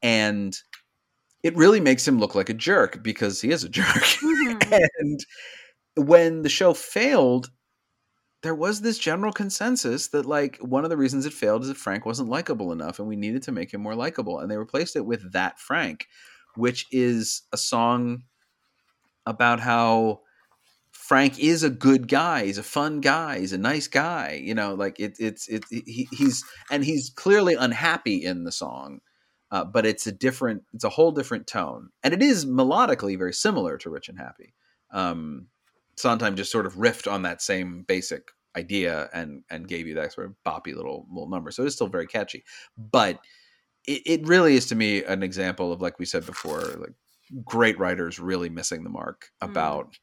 [0.00, 0.56] And
[1.42, 3.84] it really makes him look like a jerk because he is a jerk.
[3.86, 4.88] Mhm.
[4.98, 5.20] and
[5.96, 7.50] when the show failed
[8.44, 11.76] there was this general consensus that like one of the reasons it failed is that
[11.76, 14.94] frank wasn't likable enough and we needed to make him more likable and they replaced
[14.94, 16.06] it with that frank
[16.54, 18.22] which is a song
[19.26, 20.20] about how
[20.92, 22.46] Frank is a good guy.
[22.46, 23.40] He's a fun guy.
[23.40, 24.40] He's a nice guy.
[24.42, 29.00] You know, like it, it's it, he, he's and he's clearly unhappy in the song,
[29.50, 33.34] uh, but it's a different, it's a whole different tone, and it is melodically very
[33.34, 34.54] similar to Rich and Happy.
[34.92, 35.48] Um,
[35.96, 40.12] Sondheim just sort of riffed on that same basic idea and and gave you that
[40.12, 41.50] sort of boppy little little number.
[41.50, 42.44] So it's still very catchy,
[42.76, 43.18] but
[43.86, 46.94] it, it really is to me an example of like we said before, like
[47.44, 49.50] great writers really missing the mark mm.
[49.50, 49.96] about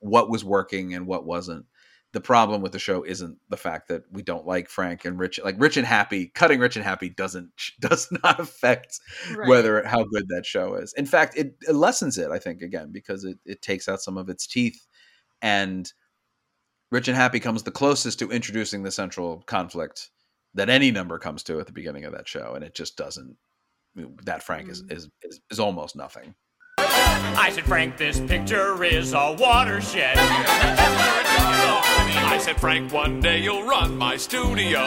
[0.00, 1.66] what was working and what wasn't.
[2.12, 5.38] The problem with the show isn't the fact that we don't like Frank and Rich.
[5.44, 7.50] Like Rich and Happy, cutting Rich and Happy doesn't
[7.80, 9.00] does not affect
[9.34, 9.48] Right.
[9.48, 10.94] whether how good that show is.
[10.94, 12.30] In fact, it, it lessens it.
[12.30, 14.86] I think again because it it takes out some of its teeth,
[15.42, 15.92] and
[16.92, 20.10] Rich and Happy comes the closest to introducing the central conflict
[20.54, 23.36] that any number comes to at the beginning of that show, and it just doesn't.
[24.24, 24.92] That Frank is, mm.
[24.92, 26.34] is is is almost nothing.
[26.78, 30.16] I said, Frank, this picture is a watershed.
[32.18, 34.80] I said, Frank, one day you'll run my studio.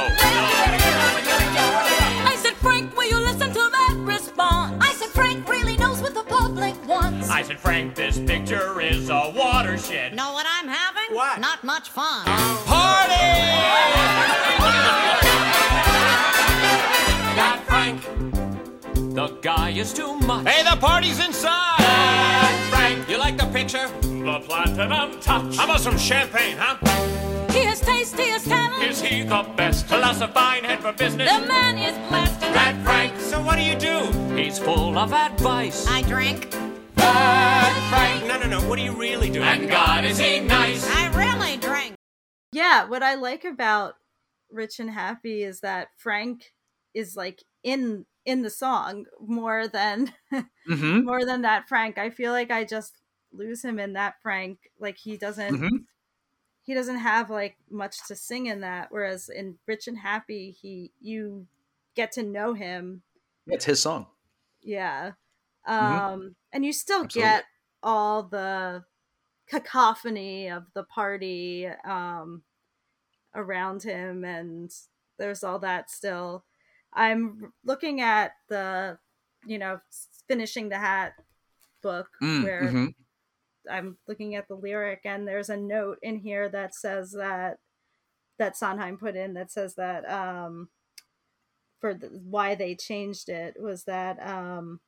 [2.21, 4.83] I said, Frank, will you listen to that response?
[4.83, 7.29] I said, Frank really knows what the public wants.
[7.29, 10.15] I said, Frank, this picture is a watershed.
[10.15, 10.88] Know what I'm having?
[11.11, 11.39] What?
[11.39, 12.23] Not much fun.
[12.25, 13.13] Party!
[17.35, 18.03] That Frank.
[19.15, 20.47] The guy is too much.
[20.47, 21.79] Hey, the party's inside.
[22.69, 23.87] Frank, you like the picture?
[24.01, 25.57] The platinum touch.
[25.57, 26.77] How about some champagne, huh?
[27.51, 28.83] He has taste, he has talent.
[28.83, 29.87] Is he the best?
[29.87, 31.27] Plus a fine head for business.
[31.27, 32.39] The man is blessed.
[32.41, 33.19] That Frank.
[33.19, 34.11] So what do you do?
[34.35, 35.87] He's full of advice.
[35.87, 36.53] I drink.
[36.99, 38.27] That Frank.
[38.27, 38.67] No, no, no.
[38.69, 39.41] What do you really do?
[39.41, 40.85] And God, is he nice?
[40.87, 41.95] I really drink.
[42.51, 43.95] Yeah, what I like about
[44.51, 46.53] Rich and Happy is that Frank
[46.93, 50.11] is like in in the song more than
[50.69, 51.03] Mm-hmm.
[51.05, 51.97] more than that Frank.
[51.97, 52.93] I feel like I just
[53.33, 54.59] lose him in that Frank.
[54.79, 55.69] Like he doesn't Mhm.
[56.63, 60.91] he doesn't have like much to sing in that whereas in Rich and Happy he
[60.99, 61.47] you
[61.95, 63.03] get to know him.
[63.47, 64.07] It's his song.
[64.61, 65.11] Yeah.
[65.81, 66.01] Mhm.
[66.03, 67.05] Um and you still Absolutely.
[67.05, 67.45] get
[67.83, 68.83] all the
[69.47, 72.43] cacophony of the party um
[73.35, 74.71] around him and
[75.17, 76.45] there's all that still
[76.93, 78.97] i'm looking at the
[79.45, 79.79] you know
[80.27, 81.13] finishing the hat
[81.81, 82.95] book Mm, where mhm.
[83.69, 87.57] i'm looking at the lyric and there's a note in here that says that
[88.37, 90.69] that sondheim put in that says that um
[91.79, 94.79] for the, why they changed it was that um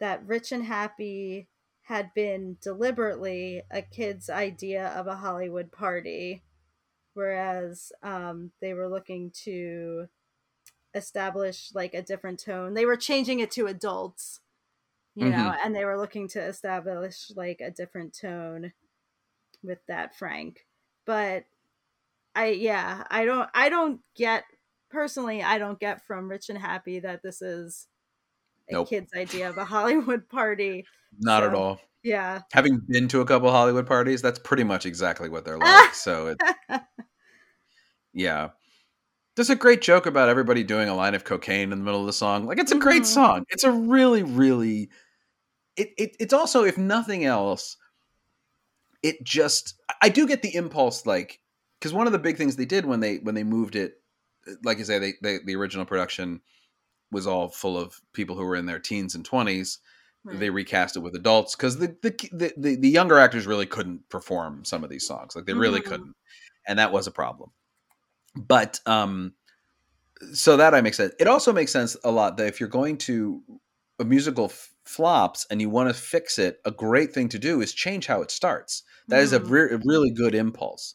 [0.00, 1.48] that rich and happy
[1.82, 6.42] had been deliberately a kid's idea of a hollywood party
[7.14, 10.08] whereas um they were looking to
[10.96, 12.74] establish like a different tone.
[12.74, 14.40] They were changing it to adults
[15.14, 18.72] you know and they were looking to establish like a different tone
[19.62, 20.66] with that frank.
[21.06, 21.44] But
[22.34, 24.44] i yeah i don't i don't get
[24.90, 27.86] personally i don't get from rich and happy that this is
[28.70, 28.88] Nope.
[28.88, 30.84] kid's idea of a hollywood party
[31.18, 31.80] Not at all.
[32.02, 35.94] yeah Having been to a couple Hollywood parties, that's pretty much exactly what they're like.
[36.06, 36.80] so it,
[38.12, 38.50] yeah.
[39.34, 42.06] There's a great joke about everybody doing a line of cocaine in the middle of
[42.06, 42.46] the song.
[42.46, 43.06] Like it's a great Mhm.
[43.06, 43.44] song.
[43.50, 44.88] It's a really, really.
[45.76, 47.76] It, it it's also, if nothing else,
[49.02, 51.40] it just I do get the impulse like
[51.78, 54.00] because one of the big things they did when they when they moved it,
[54.64, 56.40] like I say, they, they the original production
[57.12, 59.78] was all full of people who were in their teens and twenties
[60.28, 64.64] they recast it with adults because the, the the the younger actors really couldn't perform
[64.64, 65.84] some of these songs like they really Mhm.
[65.84, 66.14] couldn't
[66.66, 67.50] and that was a problem
[68.36, 69.34] but um
[70.32, 72.96] so that i make sense it also makes sense a lot that if you're going
[72.96, 73.42] to
[73.98, 77.60] a musical f- flops and you want to fix it a great thing to do
[77.60, 79.50] is change how it starts That is a, Mhm.
[79.50, 80.94] re- a really good impulse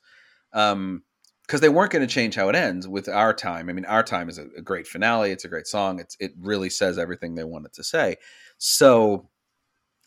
[0.54, 1.04] um
[1.52, 4.04] because they weren't going to change how it ends with our time i mean our
[4.04, 7.36] time is a, a great finale it's a great song it's it really says everything
[7.36, 8.16] they wanted to say
[8.58, 9.28] so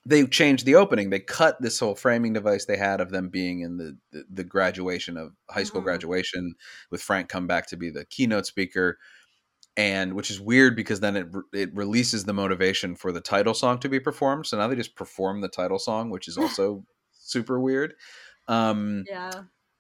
[0.07, 1.09] they changed the opening.
[1.09, 4.45] They cut this whole framing device they had of them being in the the, the
[4.45, 5.85] graduation of high school Mhm.
[5.85, 6.55] graduation
[6.91, 8.99] with Frank come back to be the keynote speaker,
[9.79, 13.79] and which is weird because then it it releases the motivation for the title song
[13.79, 14.45] to be performed.
[14.45, 17.95] So now they just perform the title song, which is also super weird.
[18.47, 19.31] Um, yeah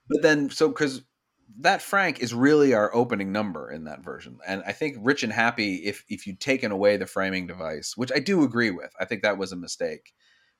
[0.08, 1.02] but then so because
[1.58, 5.32] that frank is really our opening number in that version and i think rich and
[5.32, 9.04] happy if if you'd taken away the framing device which i do agree with i
[9.04, 10.14] think that was a mistake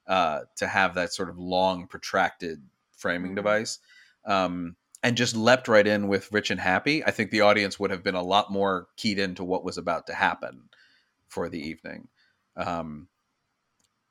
[0.07, 3.35] uh to have that sort of long protracted framing Mhm.
[3.35, 3.79] device
[4.27, 7.91] um and just leapt right in with rich and happy i think the audience would
[7.91, 10.69] have been a lot more keyed into what was about to happen
[11.29, 12.09] for the evening
[12.57, 13.09] um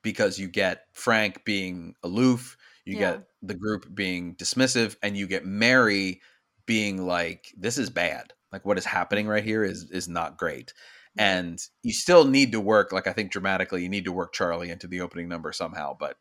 [0.01, 2.97] because you get frank being aloof You Yeah.
[2.97, 6.21] get the group being dismissive, and you get Mary
[6.65, 8.33] being like, "This is bad.
[8.51, 10.73] Like what is happening right here is is not great."
[11.17, 14.71] And you still need to work, like I think dramatically, you need to work Charlie
[14.71, 15.95] into the opening number somehow.
[15.99, 16.17] But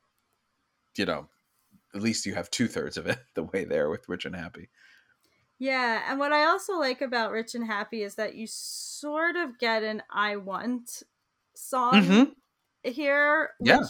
[0.97, 1.29] you know,
[1.95, 4.71] at least you have two thirds of it the way there with Rich and Happy.
[5.59, 9.59] Yeah, and what I also like about Rich and Happy is that you sort of
[9.59, 11.03] get an I want
[11.55, 12.35] song Mhm.
[12.85, 13.89] here, which Yeah.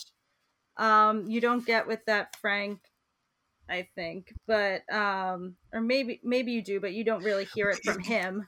[0.78, 2.91] um you don't get with that Frank,
[3.72, 4.32] I think.
[4.46, 8.46] But um or maybe maybe you do, but you don't really hear it from him.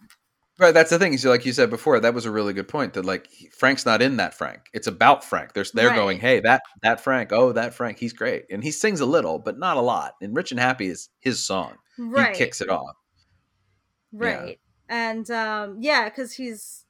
[0.57, 1.19] Right, that's the thing.
[1.19, 2.93] So, like you said before, that was a really good point.
[2.93, 3.27] That like
[3.59, 4.61] Frank's not in that Frank.
[4.73, 5.53] It's about Frank.
[5.53, 5.97] They're they're Right.
[5.97, 7.33] going, hey, that that Frank.
[7.33, 7.99] Oh, that Frank.
[7.99, 10.15] He's great, and he sings a little, but not a lot.
[10.23, 11.79] And Rich and Happy is his song.
[11.99, 12.37] Right.
[12.37, 12.95] He kicks it off.
[14.13, 14.37] Yeah.
[14.43, 14.61] Right.
[14.89, 16.85] And um yeah, cuz he's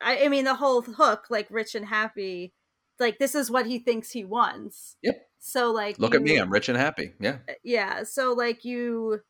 [0.00, 2.52] I, I mean the whole hook like rich and happy
[3.00, 4.96] like this is what he thinks he wants.
[5.02, 5.27] Yep.
[5.38, 7.14] So like Look at me, I'm rich and happy.
[7.20, 9.20] Yeah, yeah so like you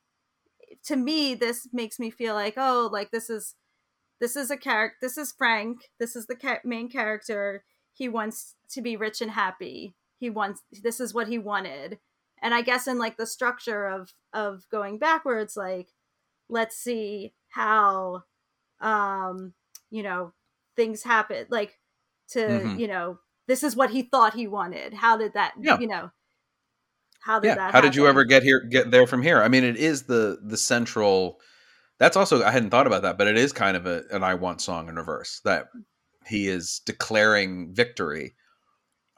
[0.84, 3.54] to me this makes me feel like oh like this is
[4.20, 8.56] this is a character this is frank this is the ca- main character he wants
[8.70, 11.98] to be rich and happy he wants this is what he wanted
[12.42, 15.90] and i guess in like the structure of of going backwards like
[16.48, 18.22] let's see how
[18.80, 19.54] um
[19.90, 20.32] you know
[20.76, 21.78] things happen like
[22.28, 22.78] to Mhm.
[22.78, 23.18] you know
[23.48, 25.78] this is what he thought he wanted how did that Yeah.
[25.80, 26.10] you know
[27.20, 27.54] how did yeah.
[27.56, 28.60] that How did you ever get here?
[28.60, 29.42] Get there from here?
[29.42, 31.40] I mean, it is the the central.
[31.98, 34.34] That's also I hadn't thought about that, but it is kind of a, an I
[34.34, 35.66] want song in reverse that
[36.26, 38.34] he is declaring victory.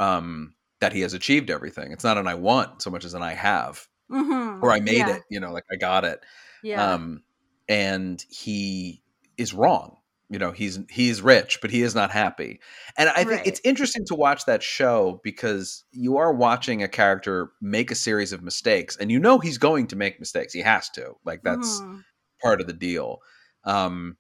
[0.01, 1.93] Um, that he has achieved everything.
[1.93, 3.87] It's not an I want so much as an I have.
[4.11, 4.61] Mhm.
[4.63, 5.17] or I made yeah.
[5.17, 6.21] it, you know, like I got it.
[6.65, 6.95] Yeah.
[6.95, 7.23] Um,
[7.69, 9.03] and he
[9.37, 9.99] is wrong.
[10.31, 12.61] You know, he's he's rich, but he is not happy.
[12.97, 13.47] And I think Right.
[13.47, 18.33] it's interesting to watch that show because you are watching a character make a series
[18.33, 20.53] of mistakes, and you know he's going to make mistakes.
[20.55, 21.15] He has to.
[21.25, 22.05] Like that's Mhm.
[22.43, 23.21] part of the deal.
[23.65, 24.19] Um,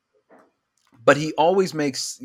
[1.05, 2.21] but he always makes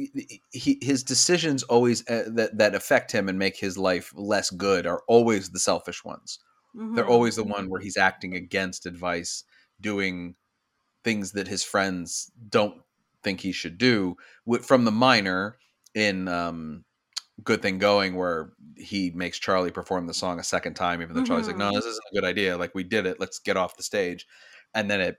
[0.51, 4.85] he, his decisions always uh, that that affect him and make his life less good
[4.85, 6.39] are always the selfish ones
[6.95, 7.09] they're Mhm.
[7.09, 9.45] always the one where he's acting against advice,
[9.81, 10.35] doing
[11.03, 12.75] things that his friends don't
[13.25, 14.17] think he should do.
[14.63, 15.57] From the minor
[15.95, 16.85] in um,
[17.43, 21.21] Good Thing Going, where he makes Charlie perform the song a second time, even though
[21.23, 21.75] Charlie's like, "No, Mhm.
[21.75, 22.57] this isn't a good idea.
[22.57, 23.19] Like we did it.
[23.19, 24.27] Let's get off the stage."
[24.75, 25.17] And then it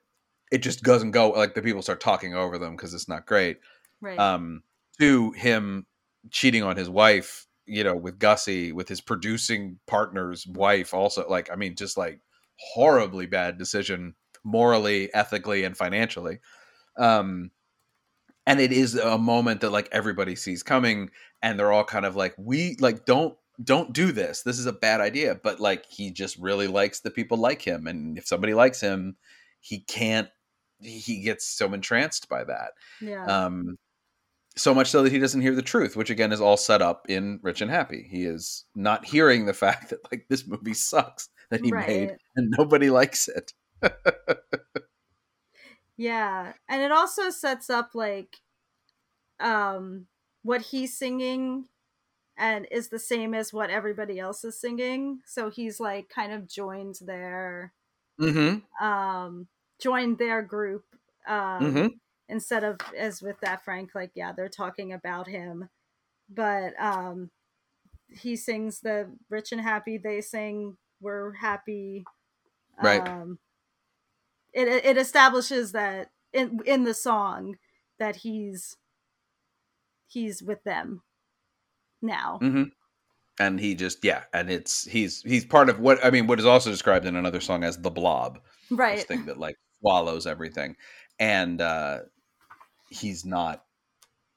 [0.53, 1.31] it just doesn't go.
[1.31, 3.59] Like the people start talking over them because it's not great
[4.01, 4.19] right.
[4.19, 4.63] um
[5.01, 5.87] to him
[6.31, 11.51] cheating on his wife you know with gussie with his producing partner's wife also like
[11.53, 12.21] i mean just like
[12.59, 16.39] horribly bad decision morally ethically and financially
[16.99, 17.51] um
[18.47, 21.11] and it is a moment that like everybody sees coming
[21.42, 24.72] and they're all kind of like we like don't don't do this this is a
[24.72, 28.53] bad idea but like he just really likes the people like him and if somebody
[28.55, 29.16] likes him
[29.61, 30.28] he can't
[30.80, 33.24] he gets so entranced by that yeah.
[33.24, 33.78] um,
[34.57, 37.07] so much so that he doesn't hear the truth, which again is all set up
[37.09, 38.09] in Rich and Happy.
[38.11, 42.53] He is not hearing the fact that like this movie sucks that he made and
[42.59, 43.53] nobody likes it.
[45.97, 46.55] yeah.
[46.68, 48.40] And it also sets up like
[49.40, 50.07] um
[50.42, 51.66] what he's singing
[52.38, 55.20] and is the same as what everybody else is singing.
[55.26, 57.74] So he's like kind of joined their
[58.20, 58.59] Mm-hmm.
[58.80, 59.49] um
[59.80, 60.84] joined their group
[61.26, 62.01] um Mhm.
[62.28, 65.68] instead of as with that frank like yeah they're talking about him
[66.28, 67.30] but um
[68.09, 72.05] he sings the rich and happy they sing we're happy
[72.80, 73.03] Right.
[73.09, 73.38] um
[74.57, 77.57] it it establishes that in in the song
[77.99, 78.77] that he's
[80.09, 81.03] he's with them
[82.03, 82.65] now Mm-hmm.
[83.39, 86.27] And he just yeah, and it's he's he's part of what I mean.
[86.27, 88.39] What is also described in another song as the blob,
[88.71, 90.77] this right thing that like swallows everything,
[91.19, 91.99] and uh
[92.91, 93.63] he's not.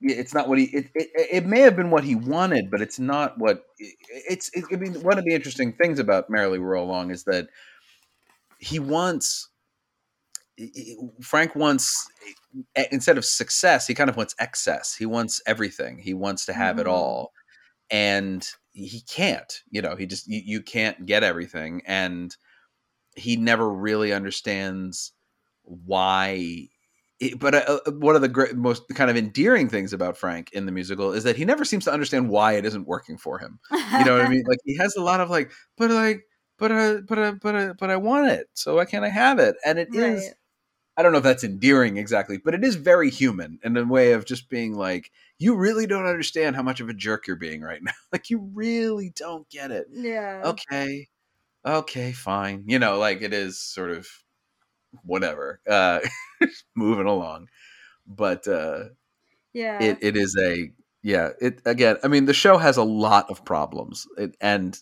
[0.02, 0.66] It's not what he.
[0.66, 3.64] It, it, it may have been what he wanted, but it's not what.
[3.78, 4.50] It's.
[4.54, 7.48] It, I mean, one of the interesting things about Merrily Roll Along is that
[8.60, 9.50] he wants.
[11.22, 12.08] Frank wants
[12.92, 14.96] instead of success, he kind of wants excess.
[14.96, 16.00] He wants everything.
[16.00, 16.92] He wants to have it Mhm.
[16.92, 17.34] all,
[17.90, 19.62] and he can't.
[19.72, 22.36] You know, he just you, you can't get everything, and
[23.16, 25.14] he never really understands
[25.64, 26.70] why.
[27.20, 30.52] It, but uh, uh, one of the great, most kind of endearing things about Frank
[30.54, 33.40] in the musical is that he never seems to understand why it isn't working for
[33.40, 33.60] him.
[33.98, 34.44] You know what I mean?
[34.48, 36.22] Like he has a lot of like, but like,
[36.58, 39.40] but uh, but uh, but uh, but I want it, so why can't I have
[39.40, 39.56] it?
[39.66, 40.34] And it is.
[41.00, 44.12] I don't know if that's endearing exactly, but it is very human in a way
[44.12, 47.62] of just being like, you really don't understand how much of a jerk you're being
[47.62, 47.94] right now.
[48.12, 49.88] like you really don't get it.
[49.94, 51.08] yeah Okay.
[51.66, 52.66] okay, fine.
[52.68, 54.10] You know, like it is sort of
[55.06, 56.02] whatever, uh,
[56.76, 57.48] moving along.
[58.06, 58.90] But uh,
[59.54, 59.82] Yeah.
[59.82, 60.70] it, it is a
[61.02, 61.30] yeah.
[61.40, 61.96] It again.
[62.04, 64.78] I mean, the show has a lot of problems, it, and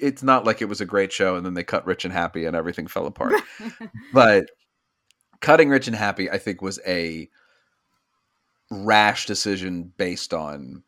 [0.00, 2.44] it's not like it was a great show and then they cut Rich and Happy
[2.44, 3.34] and everything fell apart.
[4.12, 4.46] but
[5.40, 7.28] cutting Rich and Happy, I think, was a
[8.70, 10.82] rash decision based on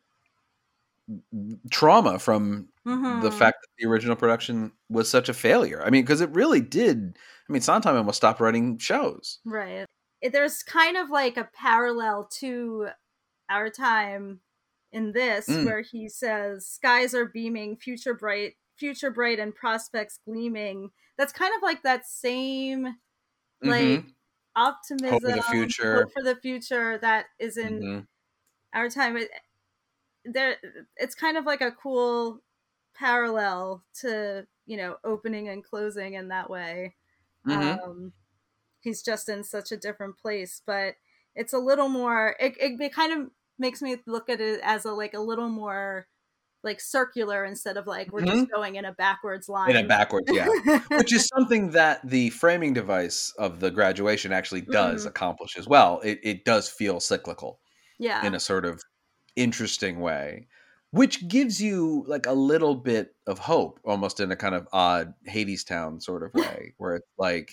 [1.69, 3.37] trauma from the Mhm.
[3.37, 5.83] fact that the original production was such a failure.
[5.83, 7.17] I mean, because it really did.
[7.49, 9.39] I mean, Sondheim almost stopped writing shows.
[9.45, 9.85] Right.
[10.21, 12.89] There's kind of like a parallel to
[13.49, 14.39] our time
[14.93, 15.65] in this Mm.
[15.65, 20.91] where he says skies are beaming, future bright, future bright and prospects gleaming.
[21.17, 22.97] That's kind of like that same
[23.61, 24.13] like Mhm.
[24.55, 25.93] Optimism, future.
[25.93, 28.07] hope for the future that is in Mhm.
[28.73, 29.17] our time.
[29.17, 29.31] It,
[30.25, 30.57] there,
[30.97, 32.41] it's kind of like a cool
[32.93, 36.95] parallel to you know opening and closing in that way.
[37.45, 37.83] Mhm.
[37.85, 38.13] Um,
[38.81, 40.95] he's just in such a different place, but
[41.35, 42.35] it's a little more.
[42.39, 45.49] It, it, it kind of makes me look at it as a like a little
[45.49, 46.07] more
[46.63, 49.69] like circular instead of like we're just going in a backwards line.
[49.69, 49.77] Mm-hmm.
[49.79, 50.47] in a backwards, yeah.
[50.97, 55.09] Which is something that the framing device of the graduation actually does Mhm.
[55.09, 55.99] accomplish as well.
[56.01, 57.59] It it does feel cyclical.
[57.99, 58.81] yeah, in a sort of
[59.35, 60.47] interesting way,
[60.91, 65.13] which gives you like a little bit of hope, almost in a kind of odd
[65.29, 67.51] Hadestown sort of way, where it's like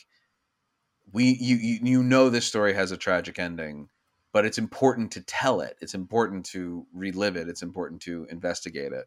[1.13, 3.89] we you you, you know this story has a tragic ending,
[4.33, 5.77] but it's important to tell it.
[5.81, 7.49] It's important to relive it.
[7.49, 9.07] It's important to investigate it.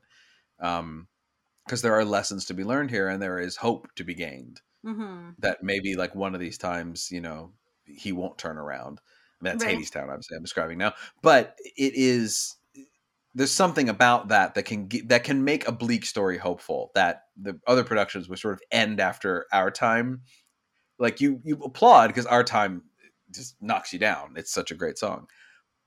[0.60, 1.08] Um
[1.66, 4.62] because there are lessons to be learned here and there is hope to be gained
[4.84, 7.54] hmm that maybe like one of these times, you know,
[7.86, 9.00] he won't turn around.
[9.42, 9.66] I mean, that's Right.
[9.66, 10.94] Hadestown, obviously, I'm describing now.
[11.22, 12.56] But it is
[13.36, 16.92] there's something about that that can get, that can make a bleak story hopeful.
[16.96, 20.24] That the other productions would sort of end after our time.
[21.00, 22.84] Like you you applaud because our time
[23.34, 24.34] just knocks you down.
[24.38, 25.28] It's such a great song,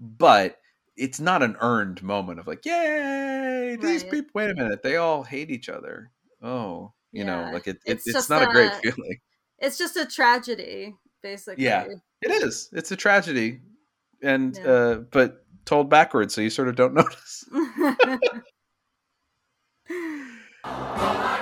[0.01, 0.59] but
[0.97, 4.11] it's not an earned moment of like, yay, these Right.
[4.13, 4.31] people.
[4.35, 6.11] Wait a minute, they all hate each other.
[6.43, 9.19] Oh, you know, like it, it It's it's, not a great feeling.
[9.59, 11.65] It's just a tragedy, basically.
[11.65, 11.87] Yeah.
[12.23, 12.69] It is.
[12.73, 13.61] It's a tragedy,
[14.23, 14.71] and Yeah.
[14.71, 17.45] uh, but told backwards, so you sort of don't notice.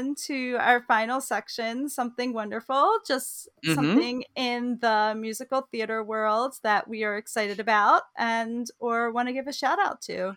[0.00, 4.00] on to our final section something wonderful, just Mhm.
[4.00, 9.32] something in the musical theater world that we are excited about and or want to
[9.32, 10.36] give a shout out to.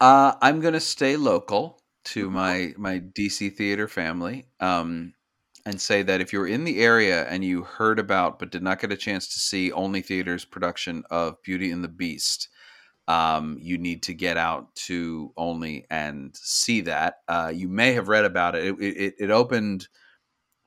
[0.00, 2.30] Uh, I'm gonna stay local to Mm-hmm.
[2.30, 5.14] my my DC theater family, um,
[5.66, 8.80] and say that if you're in the area and you heard about but did not
[8.80, 12.48] get a chance to see Olney Theater's production of Beauty and the Beast,
[13.08, 17.16] um, you need to get out to Olney and see that.
[17.28, 18.64] Uh, you may have read about it.
[18.64, 19.88] It, it, it opened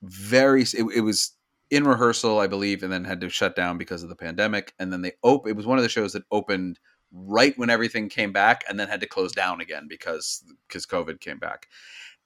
[0.04, 0.62] very.
[0.62, 1.34] It, it was
[1.72, 4.74] in rehearsal, I believe, and then had to shut down because of the pandemic.
[4.80, 6.80] And then they op- It was one of the shows that opened
[7.12, 11.20] right when everything came back, and then had to close down again because because COVID
[11.20, 11.68] came back.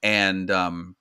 [0.03, 0.95] And um,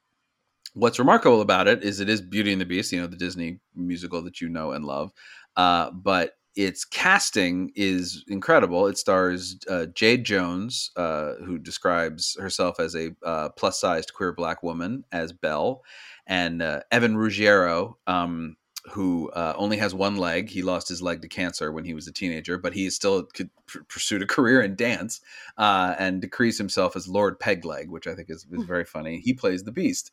[0.75, 3.59] what's remarkable about it is it is Beauty and the Beast, you know, the Disney
[3.75, 5.13] musical that you know and love.
[5.57, 8.86] Uh, but its casting is incredible.
[8.86, 14.62] It stars uh, Jade Jones, uh, who describes herself as a uh, plus-sized queer black
[14.62, 15.82] woman as Belle,
[16.26, 18.57] and uh, Evan Ruggiero, um,
[18.92, 20.48] who uh, only has one leg.
[20.48, 23.51] He lost his leg to cancer when he was a teenager, but he still could
[23.66, 25.20] pr- pursued a career in dance
[25.57, 29.20] uh, and decrees himself as Lord Pegleg, which I think is, is very funny.
[29.20, 30.11] He plays the Beast,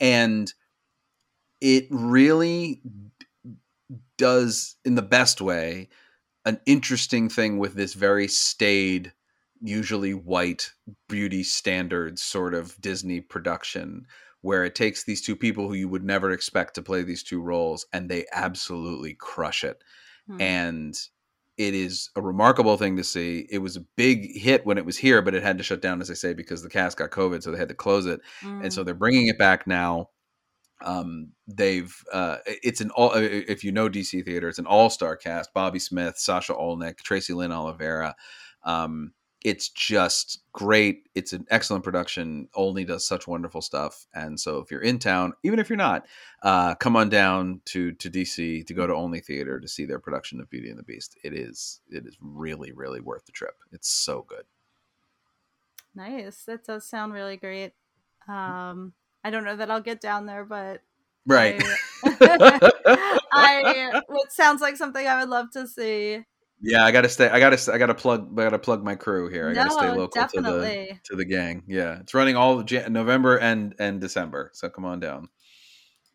[0.00, 0.52] and
[1.60, 2.82] it really
[4.18, 5.88] does, in the best way,
[6.44, 9.12] an interesting thing with this very staid,
[9.60, 10.72] usually white
[11.08, 14.06] beauty standards sort of Disney production,
[14.42, 17.42] where it takes these two people who you would never expect to play these two
[17.42, 19.82] roles, and they absolutely crush it
[20.26, 20.38] Hmm.
[20.38, 20.96] and
[21.56, 23.46] it is a remarkable thing to see.
[23.50, 26.00] It was a big hit when it was here, but it had to shut down,
[26.00, 28.20] as I say, because the cast got COVID, so they had to close it.
[28.60, 28.84] And so Mm.
[28.84, 30.10] they're bringing it back now.
[30.80, 35.16] Um, they've uh, it's an all if you know DC theater, it's an all star
[35.16, 38.14] cast: Bobby Smith, Sasha Olinick, Tracy Lynn Olivera.
[38.64, 39.12] Um,
[39.44, 41.08] it's just great.
[41.14, 42.48] It's an excellent production.
[42.54, 46.06] Olney does such wonderful stuff, and so if you're in town, even if you're not,
[46.42, 50.00] uh, come on down to to DC to go to Olney Theater to see their
[50.00, 51.16] production of Beauty and the Beast.
[51.22, 53.54] It is it is really really worth the trip.
[53.72, 54.44] It's so good.
[55.94, 56.44] Nice.
[56.44, 57.72] That does sound really great.
[58.28, 58.92] Um,
[59.24, 60.80] I don't know that I'll get down there, but
[61.26, 61.62] Right.
[62.04, 66.24] I, I it sounds like something I would love to see.
[66.62, 67.28] yeah, I gotta stay.
[67.28, 67.72] I gotta.
[67.72, 68.30] I gotta plug.
[68.38, 69.50] I gotta plug my crew here.
[69.50, 71.64] I gotta stay No, local to the to the gang.
[71.66, 74.50] Yeah, it's running all Jan- November and and December.
[74.54, 75.28] So come on down.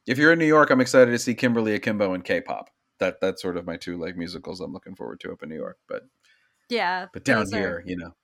[0.08, 2.70] If you're in New York, I'm excited to see Kimberly Akimbo and K-pop.
[3.00, 5.56] That that's sort of my two like musicals I'm looking forward to up in New
[5.58, 5.78] York.
[5.88, 6.04] But
[6.70, 7.08] Yeah.
[7.14, 8.16] but down those are- here, you know.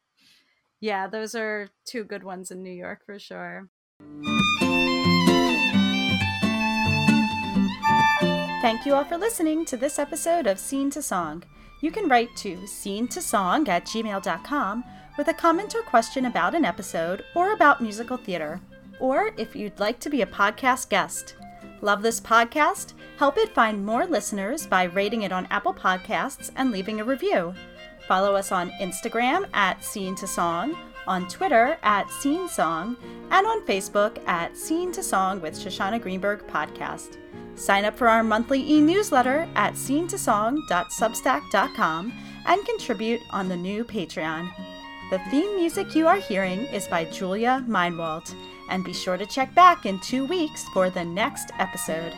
[0.82, 3.70] yeah, those are two good ones in New York for sure.
[8.62, 11.44] Thank you all for listening to this episode of Scene to Song.
[11.80, 14.84] You can write to scene to song at gmail.com
[15.18, 18.60] with a comment or question about an episode or about musical theater,
[19.00, 21.36] or if you'd like to be a podcast guest.
[21.82, 22.96] Love this podcast?
[23.18, 27.54] Help it find more listeners by rating it on Apple Podcasts and leaving a review.
[28.10, 30.76] Follow us on Instagram at Scene to Song,
[31.08, 32.98] on Twitter at Scene Song,
[33.32, 37.16] and on Facebook at Scene to Song with Shoshana Greenberg Podcast.
[37.60, 42.14] Sign up for our monthly e newsletter at scenetosong.substack.com
[42.46, 44.50] and contribute on the new Patreon.
[45.12, 48.34] The theme music you are hearing is by Julia Meinwald,
[48.70, 52.14] and be sure to check back in two weeks for the next episode.